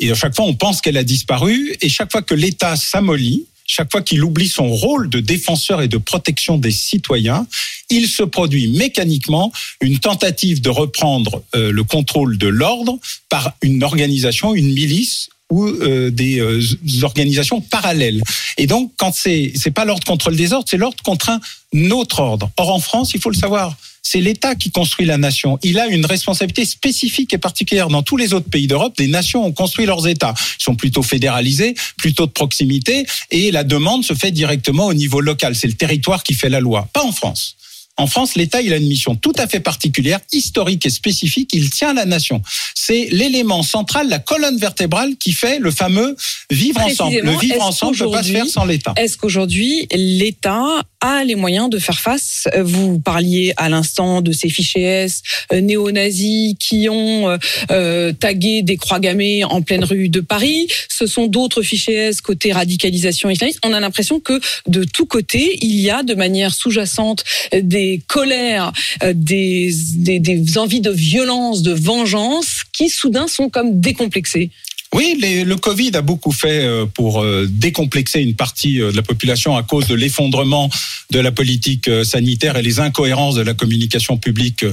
Et 0.00 0.10
à 0.10 0.14
chaque 0.14 0.34
fois, 0.34 0.44
on 0.44 0.54
pense 0.54 0.80
qu'elle 0.80 0.96
a 0.96 1.04
disparu. 1.04 1.76
Et 1.80 1.88
chaque 1.88 2.10
fois 2.12 2.22
que 2.22 2.34
l'État 2.34 2.76
s'amollit, 2.76 3.46
chaque 3.66 3.90
fois 3.90 4.02
qu'il 4.02 4.22
oublie 4.22 4.48
son 4.48 4.68
rôle 4.68 5.08
de 5.08 5.20
défenseur 5.20 5.82
et 5.82 5.88
de 5.88 5.96
protection 5.96 6.58
des 6.58 6.70
citoyens, 6.70 7.46
il 7.90 8.08
se 8.08 8.22
produit 8.22 8.68
mécaniquement 8.68 9.52
une 9.80 9.98
tentative 9.98 10.60
de 10.60 10.70
reprendre 10.70 11.42
euh, 11.54 11.70
le 11.70 11.84
contrôle 11.84 12.38
de 12.38 12.48
l'ordre 12.48 12.98
par 13.28 13.54
une 13.62 13.82
organisation, 13.82 14.54
une 14.54 14.72
milice 14.72 15.28
ou 15.50 15.66
euh, 15.66 16.10
des 16.10 16.40
euh, 16.40 16.60
organisations 17.02 17.60
parallèles. 17.60 18.22
Et 18.56 18.66
donc, 18.66 18.92
quand 18.96 19.14
c'est 19.14 19.52
c'est 19.54 19.70
pas 19.70 19.84
l'ordre 19.84 20.06
contre 20.06 20.30
le 20.30 20.36
désordre, 20.36 20.66
c'est 20.68 20.78
l'ordre 20.78 21.02
contre 21.02 21.30
un 21.30 21.90
autre 21.90 22.20
ordre. 22.20 22.50
Or, 22.56 22.74
en 22.74 22.80
France, 22.80 23.12
il 23.14 23.20
faut 23.20 23.30
le 23.30 23.36
savoir, 23.36 23.76
c'est 24.02 24.20
l'État 24.20 24.54
qui 24.54 24.70
construit 24.70 25.06
la 25.06 25.16
nation. 25.16 25.58
Il 25.62 25.78
a 25.78 25.86
une 25.86 26.04
responsabilité 26.04 26.64
spécifique 26.64 27.32
et 27.32 27.38
particulière. 27.38 27.88
Dans 27.88 28.02
tous 28.02 28.16
les 28.16 28.34
autres 28.34 28.50
pays 28.50 28.66
d'Europe, 28.66 28.96
des 28.96 29.06
nations 29.06 29.44
ont 29.44 29.52
construit 29.52 29.86
leurs 29.86 30.06
États. 30.06 30.34
Ils 30.60 30.62
sont 30.62 30.74
plutôt 30.74 31.02
fédéralisés, 31.02 31.74
plutôt 31.96 32.26
de 32.26 32.32
proximité, 32.32 33.06
et 33.30 33.50
la 33.50 33.64
demande 33.64 34.04
se 34.04 34.14
fait 34.14 34.32
directement 34.32 34.86
au 34.86 34.94
niveau 34.94 35.20
local. 35.20 35.54
C'est 35.54 35.68
le 35.68 35.74
territoire 35.74 36.22
qui 36.22 36.34
fait 36.34 36.50
la 36.50 36.60
loi, 36.60 36.88
pas 36.92 37.04
en 37.04 37.12
France. 37.12 37.56
En 37.98 38.06
France, 38.06 38.36
l'État, 38.36 38.62
il 38.62 38.72
a 38.72 38.78
une 38.78 38.88
mission 38.88 39.14
tout 39.14 39.34
à 39.36 39.46
fait 39.46 39.60
particulière, 39.60 40.18
historique 40.32 40.86
et 40.86 40.90
spécifique. 40.90 41.50
Il 41.52 41.68
tient 41.70 41.92
la 41.92 42.06
nation. 42.06 42.42
C'est 42.74 43.08
l'élément 43.10 43.62
central, 43.62 44.08
la 44.08 44.18
colonne 44.18 44.56
vertébrale 44.56 45.16
qui 45.18 45.32
fait 45.32 45.58
le 45.58 45.70
fameux 45.70 46.16
vivre 46.50 46.80
ensemble. 46.80 47.20
Le 47.22 47.38
vivre 47.38 47.62
ensemble 47.62 47.96
ne 47.96 48.04
peut 48.04 48.10
pas 48.10 48.22
se 48.22 48.32
faire 48.32 48.46
sans 48.46 48.64
l'État. 48.64 48.94
Est-ce 48.96 49.18
qu'aujourd'hui, 49.18 49.86
l'État 49.92 50.82
a 51.02 51.24
les 51.24 51.34
moyens 51.34 51.68
de 51.68 51.78
faire 51.78 52.00
face 52.00 52.48
Vous 52.62 52.98
parliez 52.98 53.52
à 53.56 53.68
l'instant 53.68 54.22
de 54.22 54.32
ces 54.32 54.48
fichiers 54.48 54.82
S 54.82 55.22
euh, 55.52 55.60
néo-nazis 55.60 56.54
qui 56.58 56.88
ont 56.88 57.28
euh, 57.28 57.36
euh, 57.70 58.12
tagué 58.12 58.62
des 58.62 58.76
croix 58.76 59.00
gammées 59.00 59.44
en 59.44 59.60
pleine 59.60 59.84
rue 59.84 60.08
de 60.08 60.20
Paris. 60.20 60.68
Ce 60.88 61.06
sont 61.06 61.26
d'autres 61.26 61.62
fichiers 61.62 61.94
S 61.94 62.20
côté 62.20 62.52
radicalisation 62.52 63.28
islamiste. 63.28 63.58
On 63.64 63.72
a 63.72 63.80
l'impression 63.80 64.20
que 64.20 64.40
de 64.66 64.84
tous 64.84 65.06
côtés, 65.06 65.58
il 65.60 65.78
y 65.80 65.90
a 65.90 66.02
de 66.02 66.14
manière 66.14 66.54
sous-jacente 66.54 67.24
des 67.52 68.00
colères, 68.06 68.72
euh, 69.02 69.12
des, 69.14 69.72
des, 69.96 70.20
des 70.20 70.58
envies 70.58 70.80
de 70.80 70.90
violence, 70.90 71.62
de 71.62 71.72
vengeance 71.72 72.62
qui 72.72 72.88
soudain 72.88 73.26
sont 73.26 73.50
comme 73.50 73.80
décomplexées. 73.80 74.50
Oui, 74.94 75.16
le 75.18 75.54
Covid 75.54 75.92
a 75.94 76.02
beaucoup 76.02 76.32
fait 76.32 76.64
euh, 76.64 76.84
pour 76.84 77.22
euh, 77.22 77.46
décomplexer 77.48 78.20
une 78.20 78.34
partie 78.34 78.82
euh, 78.82 78.90
de 78.90 78.96
la 78.96 79.02
population 79.02 79.56
à 79.56 79.62
cause 79.62 79.86
de 79.86 79.94
l'effondrement 79.94 80.68
de 81.10 81.18
la 81.18 81.32
politique 81.32 81.88
sanitaire 82.04 82.56
et 82.56 82.62
les 82.62 82.78
incohérences 82.78 83.34
de 83.34 83.42
la 83.42 83.54
communication 83.54 84.18
publique 84.18 84.64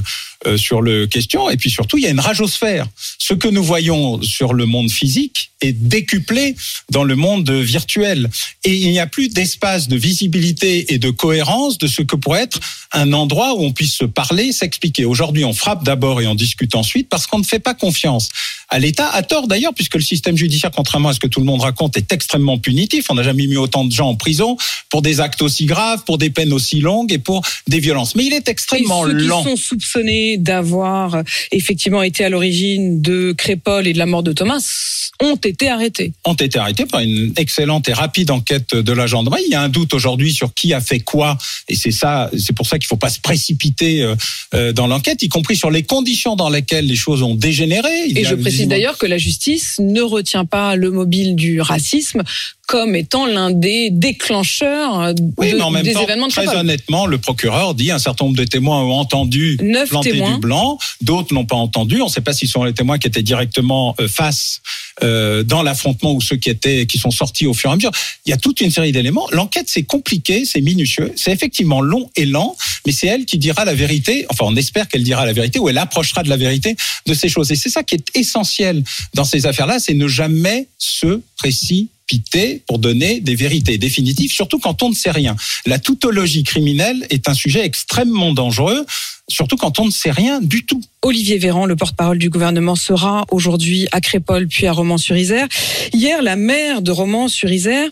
sur 0.55 0.81
le 0.81 1.05
question. 1.05 1.49
Et 1.49 1.57
puis 1.57 1.69
surtout, 1.69 1.97
il 1.97 2.03
y 2.03 2.07
a 2.07 2.11
une 2.11 2.19
ragosphère. 2.19 2.87
Ce 3.17 3.33
que 3.33 3.47
nous 3.47 3.63
voyons 3.63 4.21
sur 4.21 4.53
le 4.53 4.65
monde 4.65 4.89
physique 4.89 5.51
est 5.61 5.73
décuplé 5.73 6.55
dans 6.89 7.03
le 7.03 7.15
monde 7.15 7.49
virtuel. 7.49 8.29
Et 8.63 8.75
il 8.75 8.91
n'y 8.91 8.99
a 8.99 9.07
plus 9.07 9.29
d'espace 9.29 9.87
de 9.87 9.97
visibilité 9.97 10.93
et 10.93 10.97
de 10.97 11.09
cohérence 11.09 11.77
de 11.77 11.87
ce 11.87 12.01
que 12.01 12.15
pourrait 12.15 12.43
être 12.43 12.59
un 12.91 13.13
endroit 13.13 13.55
où 13.55 13.63
on 13.63 13.71
puisse 13.71 13.95
se 13.95 14.05
parler, 14.05 14.51
s'expliquer. 14.51 15.05
Aujourd'hui, 15.05 15.43
on 15.43 15.53
frappe 15.53 15.83
d'abord 15.83 16.21
et 16.21 16.27
on 16.27 16.35
discute 16.35 16.75
ensuite 16.75 17.09
parce 17.09 17.27
qu'on 17.27 17.39
ne 17.39 17.43
fait 17.43 17.59
pas 17.59 17.73
confiance 17.73 18.29
à 18.69 18.79
l'État, 18.79 19.09
à 19.09 19.23
tort 19.23 19.47
d'ailleurs, 19.47 19.73
puisque 19.73 19.95
le 19.95 20.01
système 20.01 20.37
judiciaire, 20.37 20.71
contrairement 20.71 21.09
à 21.09 21.13
ce 21.13 21.19
que 21.19 21.27
tout 21.27 21.39
le 21.39 21.45
monde 21.45 21.61
raconte, 21.61 21.97
est 21.97 22.11
extrêmement 22.13 22.57
punitif. 22.57 23.05
On 23.09 23.15
n'a 23.15 23.23
jamais 23.23 23.47
mis 23.47 23.57
autant 23.57 23.83
de 23.83 23.91
gens 23.91 24.09
en 24.09 24.15
prison 24.15 24.57
pour 24.89 25.01
des 25.01 25.19
actes 25.19 25.41
aussi 25.41 25.65
graves, 25.65 26.03
pour 26.05 26.17
des 26.17 26.29
peines 26.29 26.53
aussi 26.53 26.79
longues 26.79 27.11
et 27.11 27.17
pour 27.17 27.43
des 27.67 27.79
violences. 27.79 28.15
Mais 28.15 28.25
il 28.25 28.33
est 28.33 28.47
extrêmement 28.47 29.07
et 29.07 29.11
ceux 29.11 29.17
lent. 29.17 29.43
qui 29.43 29.49
sont 29.49 29.57
soupçonnés 29.57 30.28
d'avoir 30.37 31.15
euh, 31.15 31.23
effectivement 31.51 32.03
été 32.03 32.23
à 32.23 32.29
l'origine 32.29 33.01
de 33.01 33.33
Crépol 33.33 33.87
et 33.87 33.93
de 33.93 33.97
la 33.97 34.05
mort 34.05 34.23
de 34.23 34.33
Thomas 34.33 34.59
ont 35.21 35.35
été 35.35 35.69
arrêtés. 35.69 36.13
ont 36.25 36.33
été 36.33 36.59
arrêtés 36.59 36.85
par 36.85 37.01
une 37.01 37.33
excellente 37.37 37.89
et 37.89 37.93
rapide 37.93 38.31
enquête 38.31 38.73
de 38.73 38.93
la 38.93 39.05
gendarmerie. 39.05 39.43
Il 39.47 39.51
y 39.51 39.55
a 39.55 39.61
un 39.61 39.69
doute 39.69 39.93
aujourd'hui 39.93 40.31
sur 40.31 40.53
qui 40.53 40.73
a 40.73 40.79
fait 40.79 40.99
quoi, 40.99 41.37
et 41.67 41.75
c'est 41.75 41.91
ça, 41.91 42.29
c'est 42.37 42.53
pour 42.53 42.65
ça 42.65 42.79
qu'il 42.79 42.87
faut 42.87 42.95
pas 42.95 43.09
se 43.09 43.19
précipiter 43.19 44.01
euh, 44.01 44.15
euh, 44.53 44.71
dans 44.71 44.87
l'enquête, 44.87 45.21
y 45.21 45.29
compris 45.29 45.55
sur 45.55 45.71
les 45.71 45.83
conditions 45.83 46.35
dans 46.35 46.49
lesquelles 46.49 46.85
les 46.85 46.95
choses 46.95 47.21
ont 47.21 47.35
dégénéré. 47.35 47.89
Il 48.07 48.17
Et 48.17 48.23
je 48.23 48.35
précise 48.35 48.67
d'ailleurs 48.67 48.97
que 48.97 49.05
la 49.05 49.17
justice 49.17 49.77
ne 49.79 50.01
retient 50.01 50.45
pas 50.45 50.75
le 50.75 50.91
mobile 50.91 51.35
du 51.35 51.59
racisme 51.59 52.23
comme 52.69 52.95
étant 52.95 53.25
l'un 53.25 53.49
des 53.49 53.89
déclencheurs 53.89 55.11
Oui, 55.37 55.51
de- 55.51 55.57
mais 55.57 55.61
en 55.63 55.71
même 55.71 55.81
des 55.83 55.93
temps, 55.93 56.03
événements 56.03 56.27
de 56.27 56.31
très 56.31 56.47
honnêtement, 56.55 57.07
le 57.07 57.17
procureur 57.17 57.73
dit 57.73 57.89
un 57.89 57.97
certain 57.97 58.25
nombre 58.25 58.37
de 58.37 58.43
témoins 58.43 58.83
ont 58.83 58.93
entendu 58.93 59.57
Neuf 59.63 59.89
planter 59.89 60.11
témoins. 60.11 60.35
du 60.35 60.39
blanc, 60.39 60.77
d'autres 61.01 61.33
n'ont 61.33 61.45
pas 61.45 61.55
entendu. 61.55 61.99
On 61.99 62.05
ne 62.05 62.11
sait 62.11 62.21
pas 62.21 62.31
si 62.31 62.45
ce 62.45 62.53
sont 62.53 62.63
les 62.63 62.73
témoins 62.73 62.99
qui 62.99 63.07
étaient 63.07 63.23
directement 63.23 63.95
euh, 63.99 64.07
face 64.07 64.61
euh, 65.01 65.41
dans 65.41 65.63
l'affrontement 65.63 66.13
ou 66.13 66.21
ceux 66.21 66.35
qui 66.35 66.51
étaient 66.51 66.85
qui 66.85 66.99
sont 66.99 67.09
sortis 67.09 67.47
au 67.47 67.55
fur 67.55 67.71
et 67.71 67.73
à 67.73 67.75
mesure. 67.75 67.91
Il 68.27 68.29
y 68.29 68.33
a 68.33 68.37
toute 68.37 68.61
une 68.61 68.69
série 68.69 68.91
d'éléments. 68.91 69.27
L'enquête 69.31 69.65
c'est 69.67 69.81
compliqué, 69.83 70.45
c'est 70.45 70.61
minutieux, 70.61 71.11
c'est 71.15 71.31
effectivement 71.31 71.81
long 71.81 72.11
et 72.15 72.25
lent, 72.27 72.55
mais 72.85 72.91
c'est 72.91 73.07
elle 73.07 73.25
qui 73.25 73.39
dira 73.39 73.65
la 73.65 73.73
vérité. 73.73 74.27
Enfin, 74.29 74.45
on 74.47 74.55
espère 74.55 74.87
qu'elle 74.87 75.03
dira 75.03 75.25
la 75.25 75.33
vérité 75.33 75.57
ou 75.57 75.69
elle 75.69 75.77
approchera 75.79 76.21
de 76.21 76.29
la 76.29 76.37
vérité 76.37 76.75
de 77.07 77.13
ces 77.15 77.29
choses. 77.29 77.51
Et 77.51 77.55
c'est 77.55 77.69
ça 77.69 77.81
qui 77.81 77.95
est 77.95 78.15
essentiel 78.15 78.83
dans 79.15 79.23
ces 79.25 79.47
affaires-là, 79.47 79.79
c'est 79.79 79.95
ne 79.95 80.07
jamais 80.07 80.67
se 80.77 81.21
pour 82.67 82.79
donner 82.79 83.19
des 83.19 83.35
vérités 83.35 83.77
définitives, 83.77 84.31
surtout 84.31 84.59
quand 84.59 84.81
on 84.83 84.89
ne 84.89 84.95
sait 84.95 85.11
rien. 85.11 85.35
La 85.65 85.79
tautologie 85.79 86.43
criminelle 86.43 87.05
est 87.09 87.27
un 87.29 87.33
sujet 87.33 87.63
extrêmement 87.65 88.33
dangereux, 88.33 88.85
surtout 89.27 89.57
quand 89.57 89.79
on 89.79 89.85
ne 89.85 89.91
sait 89.91 90.11
rien 90.11 90.41
du 90.41 90.65
tout. 90.65 90.81
Olivier 91.01 91.37
Véran, 91.37 91.65
le 91.65 91.75
porte-parole 91.75 92.17
du 92.17 92.29
gouvernement, 92.29 92.75
sera 92.75 93.25
aujourd'hui 93.31 93.87
à 93.91 94.01
Crépol 94.01 94.47
puis 94.47 94.67
à 94.67 94.71
Romans-sur-Isère. 94.71 95.47
Hier, 95.93 96.21
la 96.21 96.35
maire 96.35 96.81
de 96.81 96.91
Romans-sur-Isère 96.91 97.89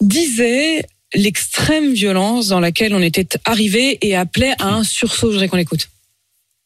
disait 0.00 0.86
l'extrême 1.14 1.92
violence 1.92 2.48
dans 2.48 2.60
laquelle 2.60 2.94
on 2.94 3.02
était 3.02 3.38
arrivé 3.44 3.98
et 4.02 4.14
appelait 4.14 4.54
à 4.58 4.68
un 4.68 4.84
sursaut. 4.84 5.28
Je 5.28 5.32
voudrais 5.32 5.48
qu'on 5.48 5.56
l'écoute. 5.56 5.88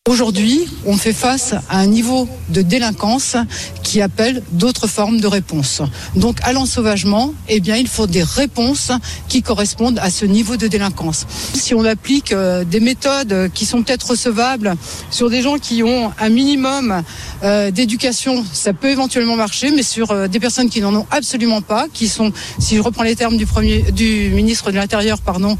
Aujourd'hui, 0.07 0.69
on 0.85 0.99
fait 0.99 1.15
face 1.15 1.55
à 1.71 1.79
un 1.79 1.87
niveau 1.87 2.29
de 2.51 2.61
délinquance 2.61 3.39
qui 3.83 4.03
appelle 4.03 4.43
d'autres 4.53 4.87
formes 4.87 5.19
de 5.19 5.27
réponses. 5.27 5.81
Donc, 6.15 6.37
à 6.43 6.53
l'ensauvagement, 6.53 7.33
eh 7.49 7.59
bien, 7.59 7.77
il 7.77 7.89
faut 7.89 8.07
des 8.07 8.23
réponses 8.23 8.93
qui 9.29 9.41
correspondent 9.41 9.99
à 9.99 10.11
ce 10.11 10.27
niveau 10.27 10.59
de 10.59 10.67
délinquance. 10.67 11.25
Si 11.55 11.73
on 11.73 11.87
applique 11.87 12.33
euh, 12.33 12.65
des 12.65 12.81
méthodes 12.81 13.51
qui 13.55 13.65
sont 13.65 13.83
peut-être 13.83 14.11
recevables 14.11 14.75
sur 15.11 15.31
des 15.31 15.41
gens 15.41 15.57
qui 15.57 15.83
ont 15.83 16.13
un 16.21 16.29
minimum 16.29 17.03
euh, 17.43 17.71
d'éducation, 17.71 18.45
ça 18.53 18.75
peut 18.75 18.91
éventuellement 18.91 19.37
marcher, 19.37 19.71
mais 19.71 19.83
sur 19.83 20.11
euh, 20.11 20.29
des 20.29 20.39
personnes 20.39 20.69
qui 20.69 20.83
n'en 20.83 20.95
ont 20.95 21.07
absolument 21.13 21.63
pas, 21.63 21.87
qui 21.91 22.09
sont, 22.09 22.31
si 22.59 22.77
je 22.77 22.83
reprends 22.83 23.05
les 23.05 23.17
termes 23.17 23.39
du 23.39 23.47
premier, 23.47 23.91
du 23.91 24.29
ministre 24.35 24.71
de 24.71 24.77
l'Intérieur, 24.77 25.23
pardon, 25.23 25.57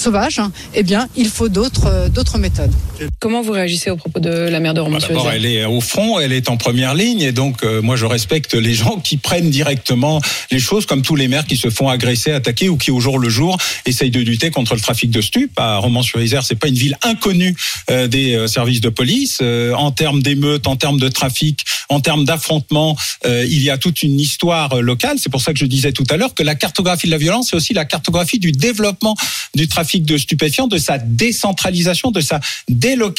sauvages, 0.00 0.38
hein, 0.38 0.50
eh 0.74 0.82
bien, 0.82 1.08
il 1.16 1.28
faut 1.28 1.48
d'autres 1.48 1.86
euh, 1.86 2.08
d'autres 2.08 2.38
méthodes. 2.38 2.72
Comment 3.20 3.42
vous 3.42 3.52
réagissez 3.52 3.90
au 3.90 3.96
propos 3.96 4.18
de 4.18 4.30
la 4.30 4.60
maire 4.60 4.72
de 4.72 4.80
Bah, 4.80 4.86
D'abord, 4.98 5.24
Romans-sur-Isère 5.24 5.32
elle 5.34 5.44
est 5.44 5.64
au 5.66 5.82
front, 5.82 6.18
elle 6.18 6.32
est 6.32 6.48
en 6.48 6.56
première 6.56 6.94
ligne, 6.94 7.20
et 7.20 7.32
donc 7.32 7.62
euh, 7.64 7.82
moi 7.82 7.94
je 7.96 8.06
respecte 8.06 8.54
les 8.54 8.72
gens 8.72 8.98
qui 8.98 9.18
prennent 9.18 9.50
directement 9.50 10.22
les 10.50 10.58
choses, 10.58 10.86
comme 10.86 11.02
tous 11.02 11.16
les 11.16 11.28
maires 11.28 11.44
qui 11.44 11.58
se 11.58 11.68
font 11.68 11.90
agresser, 11.90 12.32
attaquer 12.32 12.70
ou 12.70 12.78
qui 12.78 12.90
au 12.90 12.98
jour 12.98 13.18
le 13.18 13.28
jour 13.28 13.58
essayent 13.84 14.10
de 14.10 14.20
lutter 14.20 14.50
contre 14.50 14.74
le 14.74 14.80
trafic 14.80 15.10
de 15.10 15.20
stupes. 15.20 15.52
À 15.58 15.76
Romans-sur-Isère, 15.76 16.44
c'est 16.44 16.54
pas 16.54 16.68
une 16.68 16.74
ville 16.74 16.96
inconnue 17.02 17.54
euh, 17.90 18.06
des 18.08 18.34
euh, 18.36 18.46
services 18.46 18.80
de 18.80 18.88
police 18.88 19.40
Euh, 19.42 19.74
en 19.74 19.90
termes 19.90 20.22
d'émeutes, 20.22 20.66
en 20.66 20.76
termes 20.76 20.98
de 20.98 21.08
trafic, 21.08 21.64
en 21.90 22.00
termes 22.00 22.24
d'affrontements. 22.24 22.96
euh, 23.26 23.44
il 23.46 23.62
y 23.62 23.68
a 23.70 23.76
toute 23.76 24.02
une 24.02 24.18
histoire 24.18 24.72
euh, 24.72 24.80
locale. 24.80 25.18
C'est 25.18 25.28
pour 25.30 25.42
ça 25.42 25.52
que 25.52 25.58
je 25.58 25.66
disais 25.66 25.92
tout 25.92 26.04
à 26.08 26.16
l'heure 26.16 26.32
que 26.34 26.42
la 26.42 26.54
cartographie 26.54 27.06
de 27.06 27.10
la 27.12 27.18
violence, 27.18 27.48
c'est 27.50 27.56
aussi 27.56 27.74
la 27.74 27.84
cartographie 27.84 28.38
du 28.38 28.52
développement 28.52 29.14
du 29.54 29.68
trafic 29.68 30.04
de 30.04 30.16
stupéfiants, 30.16 30.68
de 30.68 30.78
sa 30.78 30.96
décentralisation, 30.98 32.10
de 32.12 32.20
sa 32.22 32.40
délocalisation 32.68 33.09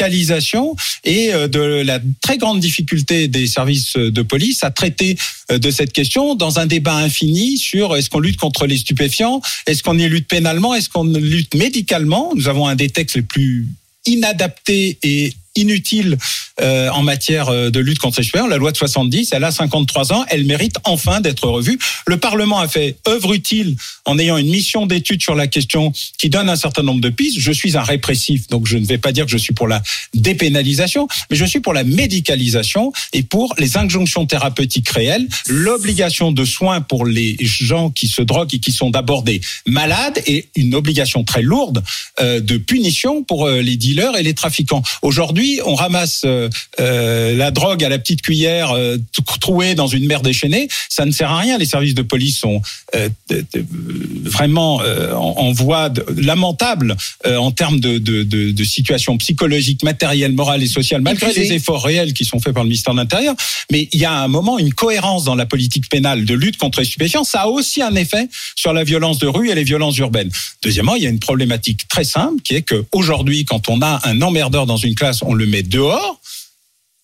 et 1.03 1.33
euh, 1.33 1.48
de 1.48 1.60
la 1.60 2.00
très 2.21 2.38
grande 2.38 2.60
difficulté 2.60 3.27
des 3.27 3.48
services 3.48 3.95
de 3.95 4.21
police 4.21 4.63
à 4.63 4.71
traiter 4.71 5.17
euh, 5.51 5.57
de 5.57 5.71
cette 5.71 5.93
question 5.93 6.36
dans 6.36 6.60
un 6.60 6.65
débat 6.65 6.95
infini 6.95 7.57
sur 7.57 7.95
est-ce 7.95 8.10
qu'on 8.10 8.19
lutte 8.19 8.38
contre 8.38 8.65
les 8.65 8.77
stupéfiants, 8.77 9.41
est-ce 9.67 9.83
qu'on 9.83 9.98
y 9.98 10.07
lutte 10.07 10.27
pénalement, 10.27 10.74
est-ce 10.75 10.89
qu'on 10.89 11.03
lutte 11.03 11.55
médicalement. 11.55 12.31
Nous 12.36 12.48
avons 12.48 12.67
un 12.67 12.75
des 12.75 12.89
textes 12.89 13.15
les 13.15 13.21
plus 13.21 13.67
inadaptés 14.05 14.98
et 15.03 15.33
inutiles 15.55 16.17
euh, 16.62 16.89
en 16.89 17.03
matière 17.03 17.50
euh, 17.50 17.70
de 17.70 17.79
lutte 17.79 18.00
contre 18.00 18.20
les 18.20 18.24
stupéfiants. 18.24 18.48
La 18.48 18.58
loi 18.58 18.72
de 18.72 18.77
70, 18.77 19.29
elle 19.34 19.43
a 19.43 19.51
53 19.51 20.13
ans, 20.13 20.25
elle 20.29 20.46
mérite 20.46 20.77
enfin 20.84 21.20
d'être 21.22 21.48
revue. 21.48 21.79
Le 22.08 22.17
Parlement 22.17 22.60
a 22.60 22.67
fait 22.67 22.98
œuvre 23.08 23.34
utile 23.34 23.75
en 24.05 24.17
ayant 24.20 24.38
une 24.38 24.50
mission 24.50 24.86
d'étude 24.86 25.22
sur 25.22 25.36
la 25.36 25.48
question 25.48 25.91
qui 26.17 26.29
donne 26.29 26.50
un 26.50 26.55
certain 26.55 26.84
nombre 26.84 27.01
de 27.01 27.10
pistes. 27.10 27.39
Je 27.39 27.51
suis 27.51 27.77
un 27.77 27.84
répressif, 27.84 28.48
donc 28.48 28.67
je 28.67 28.77
ne 28.77 28.86
vais 28.86 28.98
pas 28.98 29.12
dire 29.12 29.25
que 29.25 29.31
je 29.31 29.38
suis 29.38 29.53
pour 29.53 29.67
la 29.67 29.81
dépénalisation, 30.13 31.08
mais 31.29 31.36
je 31.36 31.46
suis 31.46 31.60
pour 31.60 31.74
la 31.74 31.84
médicalisation 31.84 32.93
et 33.13 33.24
pour 33.24 33.53
les 33.58 33.77
injonctions 33.77 34.25
thérapeutiques 34.25 34.89
réelles, 34.89 35.27
l'obligation 35.48 36.31
de 36.31 36.46
soins 36.46 36.81
pour 36.81 37.05
les 37.05 37.38
gens 37.39 37.89
qui 37.89 38.08
se 38.08 38.22
droguent 38.22 38.53
et 38.53 38.60
qui 38.60 38.72
sont 38.72 38.89
d'abord 38.89 39.24
des 39.24 39.42
malades 39.66 40.22
et 40.27 40.48
une 40.55 40.75
obligation 40.75 41.24
très 41.24 41.42
lourde 41.42 41.83
euh, 42.20 42.40
de 42.40 42.57
punition 42.57 43.24
pour 43.24 43.50
les 43.50 43.75
dealers 43.75 44.16
et 44.16 44.24
les 44.24 44.33
trafiquants. 44.33 44.83
Aujourd'hui, 45.01 45.40
on 45.65 45.75
ramasse 45.75 46.21
euh, 46.25 46.49
euh, 46.79 47.35
la 47.35 47.51
drogue 47.51 47.83
à 47.83 47.89
la 47.89 47.99
petite 47.99 48.21
cuillère 48.21 48.71
euh, 48.71 48.97
trouée 49.39 49.75
dans 49.75 49.87
une 49.87 50.05
mer 50.05 50.21
déchaînée. 50.21 50.67
Ça 50.89 51.05
ne 51.05 51.11
sert 51.11 51.31
à 51.31 51.39
rien. 51.39 51.57
Les 51.57 51.65
services 51.65 51.95
de 51.95 52.01
police 52.01 52.37
sont 52.39 52.61
euh, 52.95 53.09
vraiment 54.23 54.75
en, 54.77 55.33
en 55.47 55.51
voie 55.51 55.89
de- 55.89 56.05
lamentable 56.17 56.95
en 57.25 57.51
termes 57.51 57.79
de, 57.79 57.97
de, 57.97 58.23
de, 58.23 58.51
de 58.51 58.63
situation 58.63 59.17
psychologique, 59.17 59.83
matérielle, 59.83 60.33
morale 60.33 60.63
et 60.63 60.67
sociale, 60.67 61.01
malgré 61.01 61.33
les 61.33 61.53
efforts 61.53 61.83
réels 61.83 62.13
qui 62.13 62.25
sont 62.25 62.39
faits 62.39 62.53
par 62.53 62.63
le 62.63 62.69
ministère 62.69 62.93
de 62.93 62.99
l'Intérieur. 62.99 63.35
Mais 63.71 63.87
il 63.91 63.99
y 63.99 64.05
a 64.05 64.13
un 64.13 64.27
moment 64.27 64.59
une 64.59 64.73
cohérence 64.73 65.23
dans 65.23 65.35
la 65.35 65.45
politique 65.45 65.89
pénale 65.89 66.25
de 66.25 66.33
lutte 66.33 66.57
contre 66.57 66.79
les 66.79 66.85
stupéfiants. 66.85 67.23
Ça 67.23 67.41
a 67.41 67.47
aussi 67.47 67.81
un 67.81 67.95
effet 67.95 68.27
sur 68.55 68.73
la 68.73 68.83
violence 68.83 69.17
de 69.19 69.27
rue 69.27 69.49
et 69.49 69.55
les 69.55 69.63
violences 69.63 69.97
urbaines. 69.97 70.29
Deuxièmement, 70.63 70.95
il 70.95 71.03
y 71.03 71.07
a 71.07 71.09
une 71.09 71.19
problématique 71.19 71.87
très 71.87 72.03
simple 72.03 72.41
qui 72.43 72.55
est 72.55 72.61
que 72.61 72.83
aujourd'hui, 72.91 73.45
quand 73.45 73.69
on 73.69 73.81
a 73.81 73.99
un 74.03 74.21
emmerdeur 74.21 74.65
dans 74.65 74.77
une 74.77 74.95
classe, 74.95 75.21
on 75.23 75.30
le 75.33 75.46
met 75.46 75.63
dehors. 75.63 76.22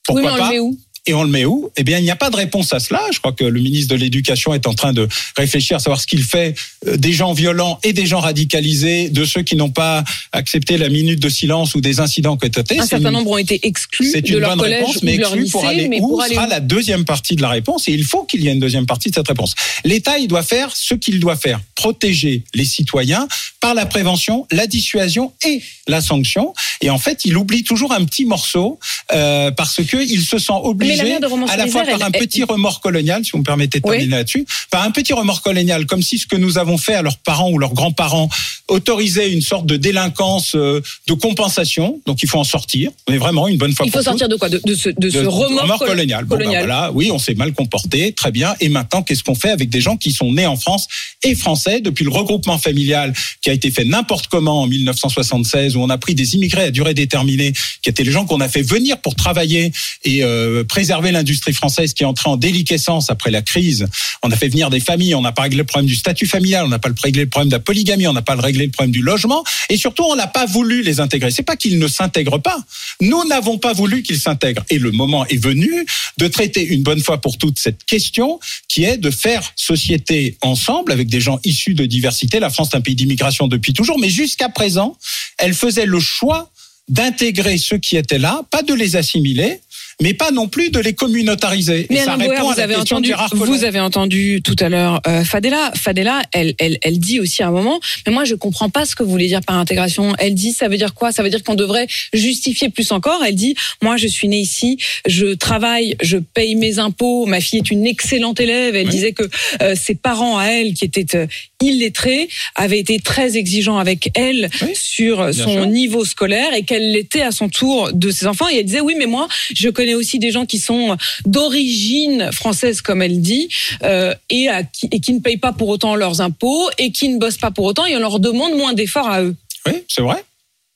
Oui, 0.10 0.22
Pourquoi 0.22 0.22
mais 0.24 0.30
on 0.30 0.36
le 0.36 0.40
pas 0.40 0.50
met 0.50 0.60
où? 0.60 0.78
Et 1.08 1.14
on 1.14 1.24
le 1.24 1.30
met 1.30 1.46
où? 1.46 1.72
Eh 1.78 1.84
bien, 1.84 1.98
il 2.00 2.04
n'y 2.04 2.12
a 2.12 2.16
pas 2.16 2.30
de 2.30 2.36
réponse 2.36 2.74
à 2.74 2.80
cela. 2.80 3.02
Je 3.14 3.20
crois 3.20 3.32
que 3.32 3.44
le 3.44 3.60
ministre 3.60 3.94
de 3.94 4.00
l'Éducation 4.00 4.54
est 4.54 4.68
en 4.68 4.74
train 4.74 4.94
de 4.94 5.08
réfléchir 5.38 5.78
à 5.78 5.80
savoir 5.80 6.00
ce 6.02 6.08
qu'il 6.08 6.24
fait 6.24 6.54
euh, 6.88 6.98
des 6.98 7.14
gens 7.14 7.34
violents 7.34 7.80
et 7.84 7.94
des 7.94 8.06
gens 8.06 8.20
radicalisés, 8.20 9.10
de 9.10 9.26
ceux 9.26 9.42
qui 9.42 9.56
n'ont 9.56 9.70
pas 9.70 10.04
accepté 10.32 10.78
la 10.78 10.90
minute 10.90 11.20
de 11.20 11.30
silence 11.30 11.76
ou 11.76 11.82
des 11.82 12.00
incidents 12.00 12.38
été 12.38 12.80
Un 12.80 12.86
certain 12.86 13.10
une- 13.10 13.16
nombre 13.16 13.32
ont 13.32 13.38
été 13.38 13.60
exclus 13.64 14.12
c'est 14.12 14.22
de 14.22 14.30
une 14.34 14.38
leur 14.40 14.52
bonne 14.52 14.60
collège 14.60 14.80
réponse, 14.80 14.96
ou 14.98 15.00
mais 15.04 15.16
de 15.16 15.22
leur 15.22 15.30
exclue 15.30 15.44
lycée, 15.44 15.52
pour 15.52 15.66
aller 15.66 15.88
mais 15.88 16.00
où 16.02 16.08
pour 16.10 16.22
aller 16.22 16.36
sera 16.36 16.46
où? 16.48 16.50
la 16.50 16.60
deuxième 16.60 17.06
partie 17.06 17.36
de 17.36 17.42
la 17.42 17.50
réponse? 17.50 17.88
Et 17.88 17.94
il 17.94 18.04
faut 18.04 18.24
qu'il 18.24 18.42
y 18.44 18.48
ait 18.48 18.54
une 18.54 18.60
deuxième 18.60 18.86
partie 18.86 19.10
de 19.10 19.16
cette 19.16 19.28
réponse. 19.28 19.56
L'État, 19.86 20.18
il 20.20 20.28
doit 20.28 20.44
faire 20.44 20.72
ce 20.76 20.94
qu'il 20.96 21.20
doit 21.20 21.36
faire, 21.36 21.60
protéger 21.76 22.44
les 22.54 22.66
citoyens 22.66 23.28
par 23.60 23.74
la 23.74 23.86
prévention, 23.86 24.46
la 24.52 24.68
dissuasion 24.68 25.34
et 25.46 25.62
la 25.88 26.02
sanction. 26.02 26.54
Et 26.82 26.90
en 26.90 26.98
fait, 27.00 27.26
il 27.26 27.38
oublie 27.38 27.64
toujours 27.64 27.92
un 27.94 28.04
petit 28.06 28.26
morceau 28.26 28.80
euh, 29.14 29.52
parce 29.52 29.82
que 29.84 29.98
il 29.98 30.22
se 30.22 30.38
sent 30.38 30.54
obligé 30.64 30.97
à 31.00 31.58
la 31.58 31.68
fois 31.68 31.84
par 31.84 32.02
un 32.02 32.10
elle- 32.14 32.20
petit 32.20 32.44
remords 32.44 32.82
colonial, 32.82 33.24
si 33.24 33.32
vous 33.32 33.40
me 33.40 33.44
permettez 33.44 33.80
de 33.80 33.88
Oui. 33.88 33.98
terminer 33.98 34.18
là-dessus, 34.18 34.46
par 34.70 34.84
un 34.84 34.92
petit 34.92 35.14
remords 35.14 35.42
colonial, 35.42 35.86
comme 35.86 36.02
si 36.02 36.18
ce 36.18 36.28
que 36.28 36.36
nous 36.36 36.58
avons 36.58 36.78
fait 36.78 36.94
à 36.96 37.02
leurs 37.02 37.18
parents 37.18 37.50
ou 37.52 37.58
leurs 37.58 37.74
grands-parents 37.74 38.30
autorisait 38.68 39.32
une 39.32 39.42
sorte 39.42 39.66
de 39.66 39.78
délinquance 39.78 40.54
euh, 40.56 40.82
de 41.08 41.14
compensation. 41.14 42.00
Donc 42.06 42.22
il 42.24 42.30
faut 42.30 42.40
en 42.40 42.44
sortir, 42.44 42.92
mais 43.10 43.18
vraiment 43.18 43.48
une 43.48 43.58
bonne 43.58 43.74
fois 43.74 43.86
Il 43.86 43.92
faut 43.92 43.98
pour 44.00 44.04
sortir 44.06 44.28
de 44.30 44.36
quoi 44.36 44.50
De, 44.50 44.60
de 44.66 44.76
ce, 44.76 44.90
de 44.90 45.10
ce 45.10 45.20
de- 45.20 45.26
remords, 45.28 45.80
col- 45.80 45.88
colonial. 45.90 46.26
Bon, 46.26 46.36
ben 46.36 46.44
colonial. 46.44 46.66
voilà, 46.66 46.92
oui, 46.94 47.10
on 47.12 47.20
s'est 47.20 47.36
mal 47.36 47.54
comporté, 47.54 48.12
très 48.14 48.32
bien. 48.32 48.56
Et 48.60 48.70
maintenant, 48.70 49.02
qu'est-ce 49.04 49.24
qu'on 49.24 49.36
fait 49.36 49.50
avec 49.52 49.70
des 49.70 49.82
gens 49.82 49.98
qui 49.98 50.12
sont 50.12 50.34
nés 50.34 50.46
en 50.46 50.58
France 50.58 50.88
et 51.24 51.36
français 51.36 51.80
depuis 51.82 52.04
le 52.04 52.12
regroupement 52.12 52.58
familial 52.58 53.14
qui 53.42 53.50
a 53.50 53.54
été 53.54 53.72
fait 53.72 53.86
n'importe 53.86 54.28
comment 54.28 54.62
en 54.64 54.68
1976, 54.68 55.76
où 55.76 55.82
on 55.82 55.90
a 55.90 55.98
pris 55.98 56.16
des 56.16 56.36
immigrés 56.36 56.64
à 56.64 56.72
durée 56.72 56.94
déterminée, 56.94 57.54
qui 57.82 57.90
étaient 57.90 58.04
les 58.04 58.12
gens 58.12 58.26
qu'on 58.26 58.42
a 58.42 58.50
fait 58.50 58.62
venir 58.62 58.98
pour 59.00 59.16
travailler 59.16 59.72
et 60.04 60.24
euh, 60.24 60.64
préserver 60.78 61.12
l'industrie 61.12 61.54
française 61.54 61.96
qui 61.96 62.04
est 62.04 62.06
entrée 62.06 62.30
en 62.30 62.38
déliquescence 62.38 63.10
après 63.10 63.32
la 63.32 63.42
crise. 63.42 63.88
On 64.22 64.30
a 64.30 64.36
fait 64.36 64.48
venir 64.48 64.70
des 64.70 64.80
familles, 64.80 65.16
on 65.16 65.22
n'a 65.22 65.32
pas 65.32 65.42
réglé 65.42 65.58
le 65.58 65.64
problème 65.64 65.88
du 65.88 65.96
statut 65.96 66.28
familial, 66.28 66.66
on 66.66 66.68
n'a 66.68 66.78
pas 66.78 66.92
réglé 67.02 67.24
le 67.24 67.30
problème 67.32 67.50
de 67.50 67.56
la 67.56 67.60
polygamie, 67.60 68.06
on 68.06 68.14
n'a 68.14 68.22
pas 68.22 68.36
réglé 68.36 68.68
le 68.68 68.72
problème 68.72 68.92
du 68.92 69.02
logement, 69.02 69.44
et 69.70 69.78
surtout 69.78 70.04
on 70.04 70.16
n'a 70.16 70.28
pas 70.28 70.46
voulu 70.46 70.84
les 70.84 71.00
intégrer. 71.00 71.32
C'est 71.32 71.42
pas 71.42 71.56
qu'ils 71.56 71.80
ne 71.80 71.88
s'intègrent 71.88 72.40
pas, 72.40 72.60
nous 73.02 73.28
n'avons 73.28 73.58
pas 73.58 73.74
voulu 73.74 74.04
qu'ils 74.04 74.20
s'intègrent. 74.20 74.64
Et 74.70 74.78
le 74.78 74.92
moment 74.92 75.26
est 75.26 75.44
venu 75.44 75.84
de 76.20 76.28
traiter 76.28 76.64
une 76.64 76.84
bonne 76.84 77.02
fois 77.02 77.22
pour 77.22 77.40
toutes 77.40 77.58
cette 77.58 77.84
question 77.86 78.40
qui 78.68 78.84
est 78.84 78.98
de 78.98 79.10
faire 79.10 79.54
société 79.56 80.38
ensemble 80.44 80.92
avec 80.92 81.08
des 81.08 81.22
gens 81.22 81.40
issus 81.44 81.74
de 81.74 81.88
diversité. 81.88 82.40
La 82.40 82.52
France 82.52 82.70
est 82.74 82.78
un 82.78 82.82
pays 82.82 82.94
d'immigration 82.94 83.48
depuis 83.48 83.74
toujours, 83.74 83.98
mais 83.98 84.12
jusqu'à 84.12 84.50
présent, 84.50 84.96
elle 85.40 85.56
faisait 85.56 85.88
le 85.88 86.00
choix 86.00 86.52
d'intégrer 86.88 87.58
ceux 87.58 87.78
qui 87.78 87.98
étaient 87.98 88.18
là, 88.20 88.42
pas 88.52 88.64
de 88.64 88.74
les 88.74 88.96
assimiler, 88.96 89.60
mais 90.02 90.14
pas 90.14 90.32
non 90.32 90.48
plus 90.48 90.70
de 90.70 90.80
les 90.80 90.94
communautariser. 90.94 91.88
Mais 91.90 91.98
Et 91.98 92.00
ça 92.04 92.14
à 92.14 92.18
vous 92.18 92.30
la 92.32 92.64
avez 92.64 92.76
question 92.76 92.98
entendu, 92.98 93.14
vous 93.34 93.64
avez 93.64 93.80
entendu 93.80 94.42
tout 94.44 94.56
à 94.60 94.70
l'heure 94.70 95.02
euh, 95.08 95.24
Fadela. 95.24 95.72
Fadela, 95.76 96.22
elle, 96.32 96.54
elle, 96.60 96.78
elle 96.84 97.00
dit 97.00 97.20
aussi 97.20 97.42
à 97.44 97.48
un 97.48 97.52
moment, 97.52 97.80
mais 98.06 98.14
moi 98.14 98.24
je 98.24 98.36
comprends 98.36 98.70
pas 98.70 98.86
ce 98.86 98.96
que 98.96 99.04
vous 99.04 99.10
voulez 99.10 99.28
dire 99.28 99.42
par 99.42 99.58
intégration. 99.58 100.14
Elle 100.20 100.36
dit, 100.36 100.52
ça 100.52 100.68
veut 100.68 100.78
dire 100.78 100.94
quoi? 100.94 101.12
Ça 101.12 101.24
veut 101.24 101.30
dire 101.30 101.44
qu'on 101.44 101.56
devrait 101.56 101.88
justifier 102.14 102.70
plus 102.70 102.92
encore. 102.92 103.24
Elle 103.26 103.36
dit, 103.36 103.56
moi 103.82 103.98
je 103.98 104.08
suis 104.08 104.28
née 104.28 104.40
ici, 104.40 104.78
je 105.08 105.34
travaille, 105.34 105.96
je 106.02 106.18
paye 106.18 106.56
mes 106.56 106.80
impôts, 106.80 107.26
ma 107.26 107.42
fille 107.42 107.60
est 107.60 107.72
une 107.72 107.86
excellente 107.88 108.40
élève. 108.40 108.76
Elle 108.76 108.86
Oui. 108.88 108.92
disait 108.94 109.14
que 109.14 109.24
euh, 109.62 109.76
ses 109.76 109.96
parents 109.96 110.38
à 110.38 110.46
elle, 110.46 110.74
qui 110.74 110.86
étaient 110.86 111.16
euh, 111.18 111.26
illettrés, 111.62 112.30
avaient 112.56 112.80
été 112.80 113.00
très 113.00 113.36
exigeants 113.36 113.80
avec 113.80 114.12
elle 114.16 114.50
Oui, 114.62 114.70
sur 114.76 115.18
bien 115.24 115.34
son 115.34 115.50
sûr. 115.54 115.66
niveau 115.68 116.06
scolaire 116.06 116.54
et 116.54 116.64
qu'elle 116.64 116.77
l'était 116.84 117.22
à 117.22 117.32
son 117.32 117.50
tour 117.50 117.92
de 117.94 118.12
ses 118.12 118.28
enfants. 118.28 118.48
Et 118.50 118.58
elle 118.58 118.66
disait, 118.66 118.82
oui, 118.82 118.96
mais 118.98 119.06
moi, 119.06 119.28
je 119.56 119.70
connais 119.70 119.96
aussi 119.96 120.20
des 120.20 120.32
gens 120.32 120.46
qui 120.46 120.60
sont 120.60 120.98
d'origine 121.26 122.32
française, 122.32 122.82
comme 122.82 123.02
elle 123.02 123.22
dit, 123.22 123.50
euh, 123.84 124.14
et, 124.30 124.48
et 124.92 125.00
qui 125.00 125.14
ne 125.14 125.20
payent 125.20 125.38
pas 125.38 125.54
pour 125.54 125.70
autant 125.70 125.96
leurs 125.96 126.22
impôts 126.22 126.70
et 126.78 126.92
qui 126.92 127.10
ne 127.10 127.18
bossent 127.18 127.38
pas 127.38 127.52
pour 127.52 127.66
autant 127.66 127.86
et 127.86 127.96
on 127.96 128.00
leur 128.00 128.20
demande 128.20 128.56
moins 128.56 128.74
d'efforts 128.74 129.10
à 129.10 129.24
eux. 129.24 129.36
Oui, 129.66 129.74
c'est 129.88 130.02
vrai. 130.02 130.24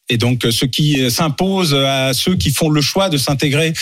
Et 0.10 0.18
donc, 0.18 0.46
euh, 0.46 0.52
ce 0.52 0.66
qui 0.66 1.02
euh, 1.02 1.10
s'impose 1.10 1.74
à 1.74 2.14
ceux 2.14 2.36
qui 2.36 2.52
font 2.52 2.70
le 2.70 2.82
choix 2.82 3.10
de 3.10 3.18
s'intégrer 3.18 3.74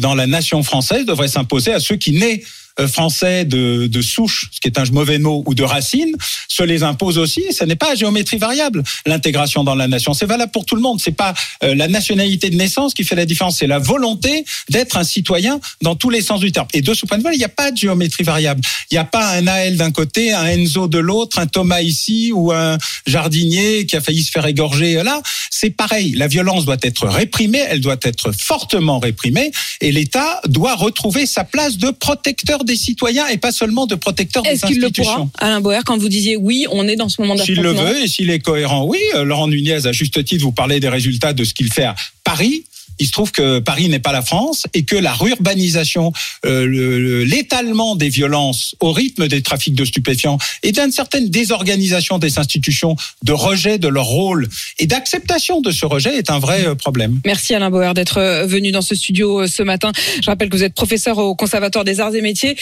dans 0.00 0.14
la 0.14 0.28
nation 0.28 0.62
française 0.62 1.06
devrait 1.06 1.26
s'imposer 1.26 1.72
à 1.72 1.80
ceux 1.80 1.96
qui 1.96 2.12
naissent 2.12 2.61
français 2.86 3.44
de, 3.44 3.86
de 3.86 4.02
souche, 4.02 4.48
ce 4.50 4.60
qui 4.60 4.68
est 4.68 4.78
un 4.78 4.84
mauvais 4.92 5.18
mot, 5.18 5.42
ou 5.46 5.54
de 5.54 5.62
racine, 5.62 6.12
se 6.48 6.62
les 6.62 6.82
impose 6.82 7.18
aussi. 7.18 7.42
Ce 7.52 7.64
n'est 7.64 7.76
pas 7.76 7.92
à 7.92 7.94
géométrie 7.94 8.38
variable 8.38 8.82
l'intégration 9.06 9.64
dans 9.64 9.74
la 9.74 9.88
nation. 9.88 10.14
C'est 10.14 10.26
valable 10.26 10.52
pour 10.52 10.64
tout 10.64 10.76
le 10.76 10.82
monde. 10.82 11.00
C'est 11.00 11.12
pas 11.12 11.34
euh, 11.62 11.74
la 11.74 11.88
nationalité 11.88 12.50
de 12.50 12.56
naissance 12.56 12.94
qui 12.94 13.04
fait 13.04 13.14
la 13.14 13.26
différence. 13.26 13.58
C'est 13.58 13.66
la 13.66 13.78
volonté 13.78 14.44
d'être 14.68 14.96
un 14.96 15.04
citoyen 15.04 15.60
dans 15.80 15.96
tous 15.96 16.10
les 16.10 16.22
sens 16.22 16.40
du 16.40 16.52
terme. 16.52 16.68
Et 16.72 16.82
de 16.82 16.94
ce 16.94 17.06
point 17.06 17.18
de 17.18 17.22
vue, 17.22 17.34
il 17.34 17.38
n'y 17.38 17.44
a 17.44 17.48
pas 17.48 17.70
de 17.70 17.76
géométrie 17.76 18.24
variable. 18.24 18.60
Il 18.90 18.94
n'y 18.94 18.98
a 18.98 19.04
pas 19.04 19.28
un 19.30 19.42
Naël 19.42 19.76
d'un 19.76 19.90
côté, 19.90 20.32
un 20.32 20.46
Enzo 20.46 20.88
de 20.88 20.98
l'autre, 20.98 21.38
un 21.38 21.46
Thomas 21.46 21.80
ici 21.80 22.32
ou 22.32 22.52
un 22.52 22.78
jardinier 23.06 23.86
qui 23.86 23.96
a 23.96 24.00
failli 24.00 24.22
se 24.22 24.30
faire 24.30 24.46
égorger 24.46 25.02
là. 25.02 25.20
C'est 25.50 25.70
pareil. 25.70 26.12
La 26.12 26.28
violence 26.28 26.64
doit 26.64 26.76
être 26.82 27.06
réprimée. 27.06 27.62
Elle 27.68 27.80
doit 27.80 27.96
être 28.02 28.32
fortement 28.32 28.98
réprimée. 28.98 29.52
Et 29.80 29.92
l'État 29.92 30.40
doit 30.46 30.74
retrouver 30.74 31.26
sa 31.26 31.44
place 31.44 31.76
de 31.78 31.90
protecteur 31.90 32.61
des 32.64 32.76
citoyens 32.76 33.26
et 33.28 33.38
pas 33.38 33.52
seulement 33.52 33.86
de 33.86 33.94
protecteur 33.94 34.42
des 34.42 34.50
Est-ce 34.50 34.66
qu'il 34.66 34.78
le 34.78 34.86
institutions. 34.86 35.28
pourra, 35.28 35.46
Alain 35.46 35.60
Boer, 35.60 35.80
quand 35.84 35.98
vous 35.98 36.08
disiez 36.08 36.36
oui, 36.36 36.66
on 36.70 36.86
est 36.88 36.96
dans 36.96 37.08
ce 37.08 37.20
moment 37.20 37.36
S'il 37.36 37.56
le 37.56 37.62
d'affrontement 37.72 37.92
veut 37.92 38.04
et 38.04 38.08
s'il 38.08 38.30
est 38.30 38.40
cohérent, 38.40 38.86
oui. 38.86 38.98
Euh, 39.14 39.24
Laurent 39.24 39.48
Nunez, 39.48 39.86
à 39.86 39.92
juste 39.92 40.24
titre, 40.24 40.42
vous 40.42 40.52
parlez 40.52 40.80
des 40.80 40.88
résultats 40.88 41.32
de 41.32 41.44
ce 41.44 41.54
qu'il 41.54 41.72
fait 41.72 41.84
à 41.84 41.94
Paris. 42.24 42.64
Il 42.98 43.06
se 43.06 43.12
trouve 43.12 43.32
que 43.32 43.58
Paris 43.58 43.88
n'est 43.88 43.98
pas 43.98 44.12
la 44.12 44.22
France 44.22 44.64
et 44.74 44.84
que 44.84 44.96
la 44.96 45.14
urbanisation, 45.24 46.12
euh, 46.46 46.66
le- 46.66 46.98
le- 47.00 47.24
l'étalement 47.24 47.96
des 47.96 48.08
violences 48.08 48.74
au 48.80 48.92
rythme 48.92 49.28
des 49.28 49.42
trafics 49.42 49.74
de 49.74 49.84
stupéfiants 49.84 50.38
et 50.62 50.72
d'une 50.72 50.90
certaine 50.92 51.28
désorganisation 51.28 52.18
des 52.18 52.38
institutions, 52.38 52.96
de 53.22 53.32
rejet 53.32 53.78
de 53.78 53.88
leur 53.88 54.04
rôle 54.06 54.48
et 54.78 54.86
d'acceptation 54.86 55.60
de 55.60 55.70
ce 55.70 55.86
rejet 55.86 56.16
est 56.16 56.30
un 56.30 56.38
vrai 56.38 56.66
euh, 56.66 56.74
problème. 56.74 57.20
Merci 57.24 57.54
Alain 57.54 57.70
Bauer 57.70 57.94
d'être 57.94 58.18
euh, 58.18 58.46
venu 58.46 58.70
dans 58.72 58.82
ce 58.82 58.94
studio 58.94 59.42
euh, 59.42 59.46
ce 59.46 59.62
matin. 59.62 59.92
Je 60.22 60.26
rappelle 60.26 60.48
que 60.48 60.56
vous 60.56 60.62
êtes 60.64 60.74
professeur 60.74 61.18
au 61.18 61.34
Conservatoire 61.34 61.84
des 61.84 62.00
Arts 62.00 62.14
et 62.14 62.20
Métiers 62.22 62.56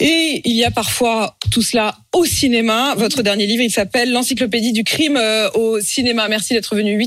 et 0.00 0.42
il 0.44 0.54
y 0.56 0.64
a 0.64 0.70
parfois 0.70 1.36
tout 1.50 1.62
cela 1.62 1.96
au 2.12 2.24
cinéma. 2.24 2.94
Votre 2.96 3.22
dernier 3.22 3.46
livre, 3.46 3.62
il 3.62 3.70
s'appelle 3.70 4.12
L'encyclopédie 4.12 4.72
du 4.72 4.84
crime 4.84 5.20
au 5.54 5.80
cinéma. 5.80 6.28
Merci 6.28 6.54
d'être 6.54 6.74
venu. 6.76 7.02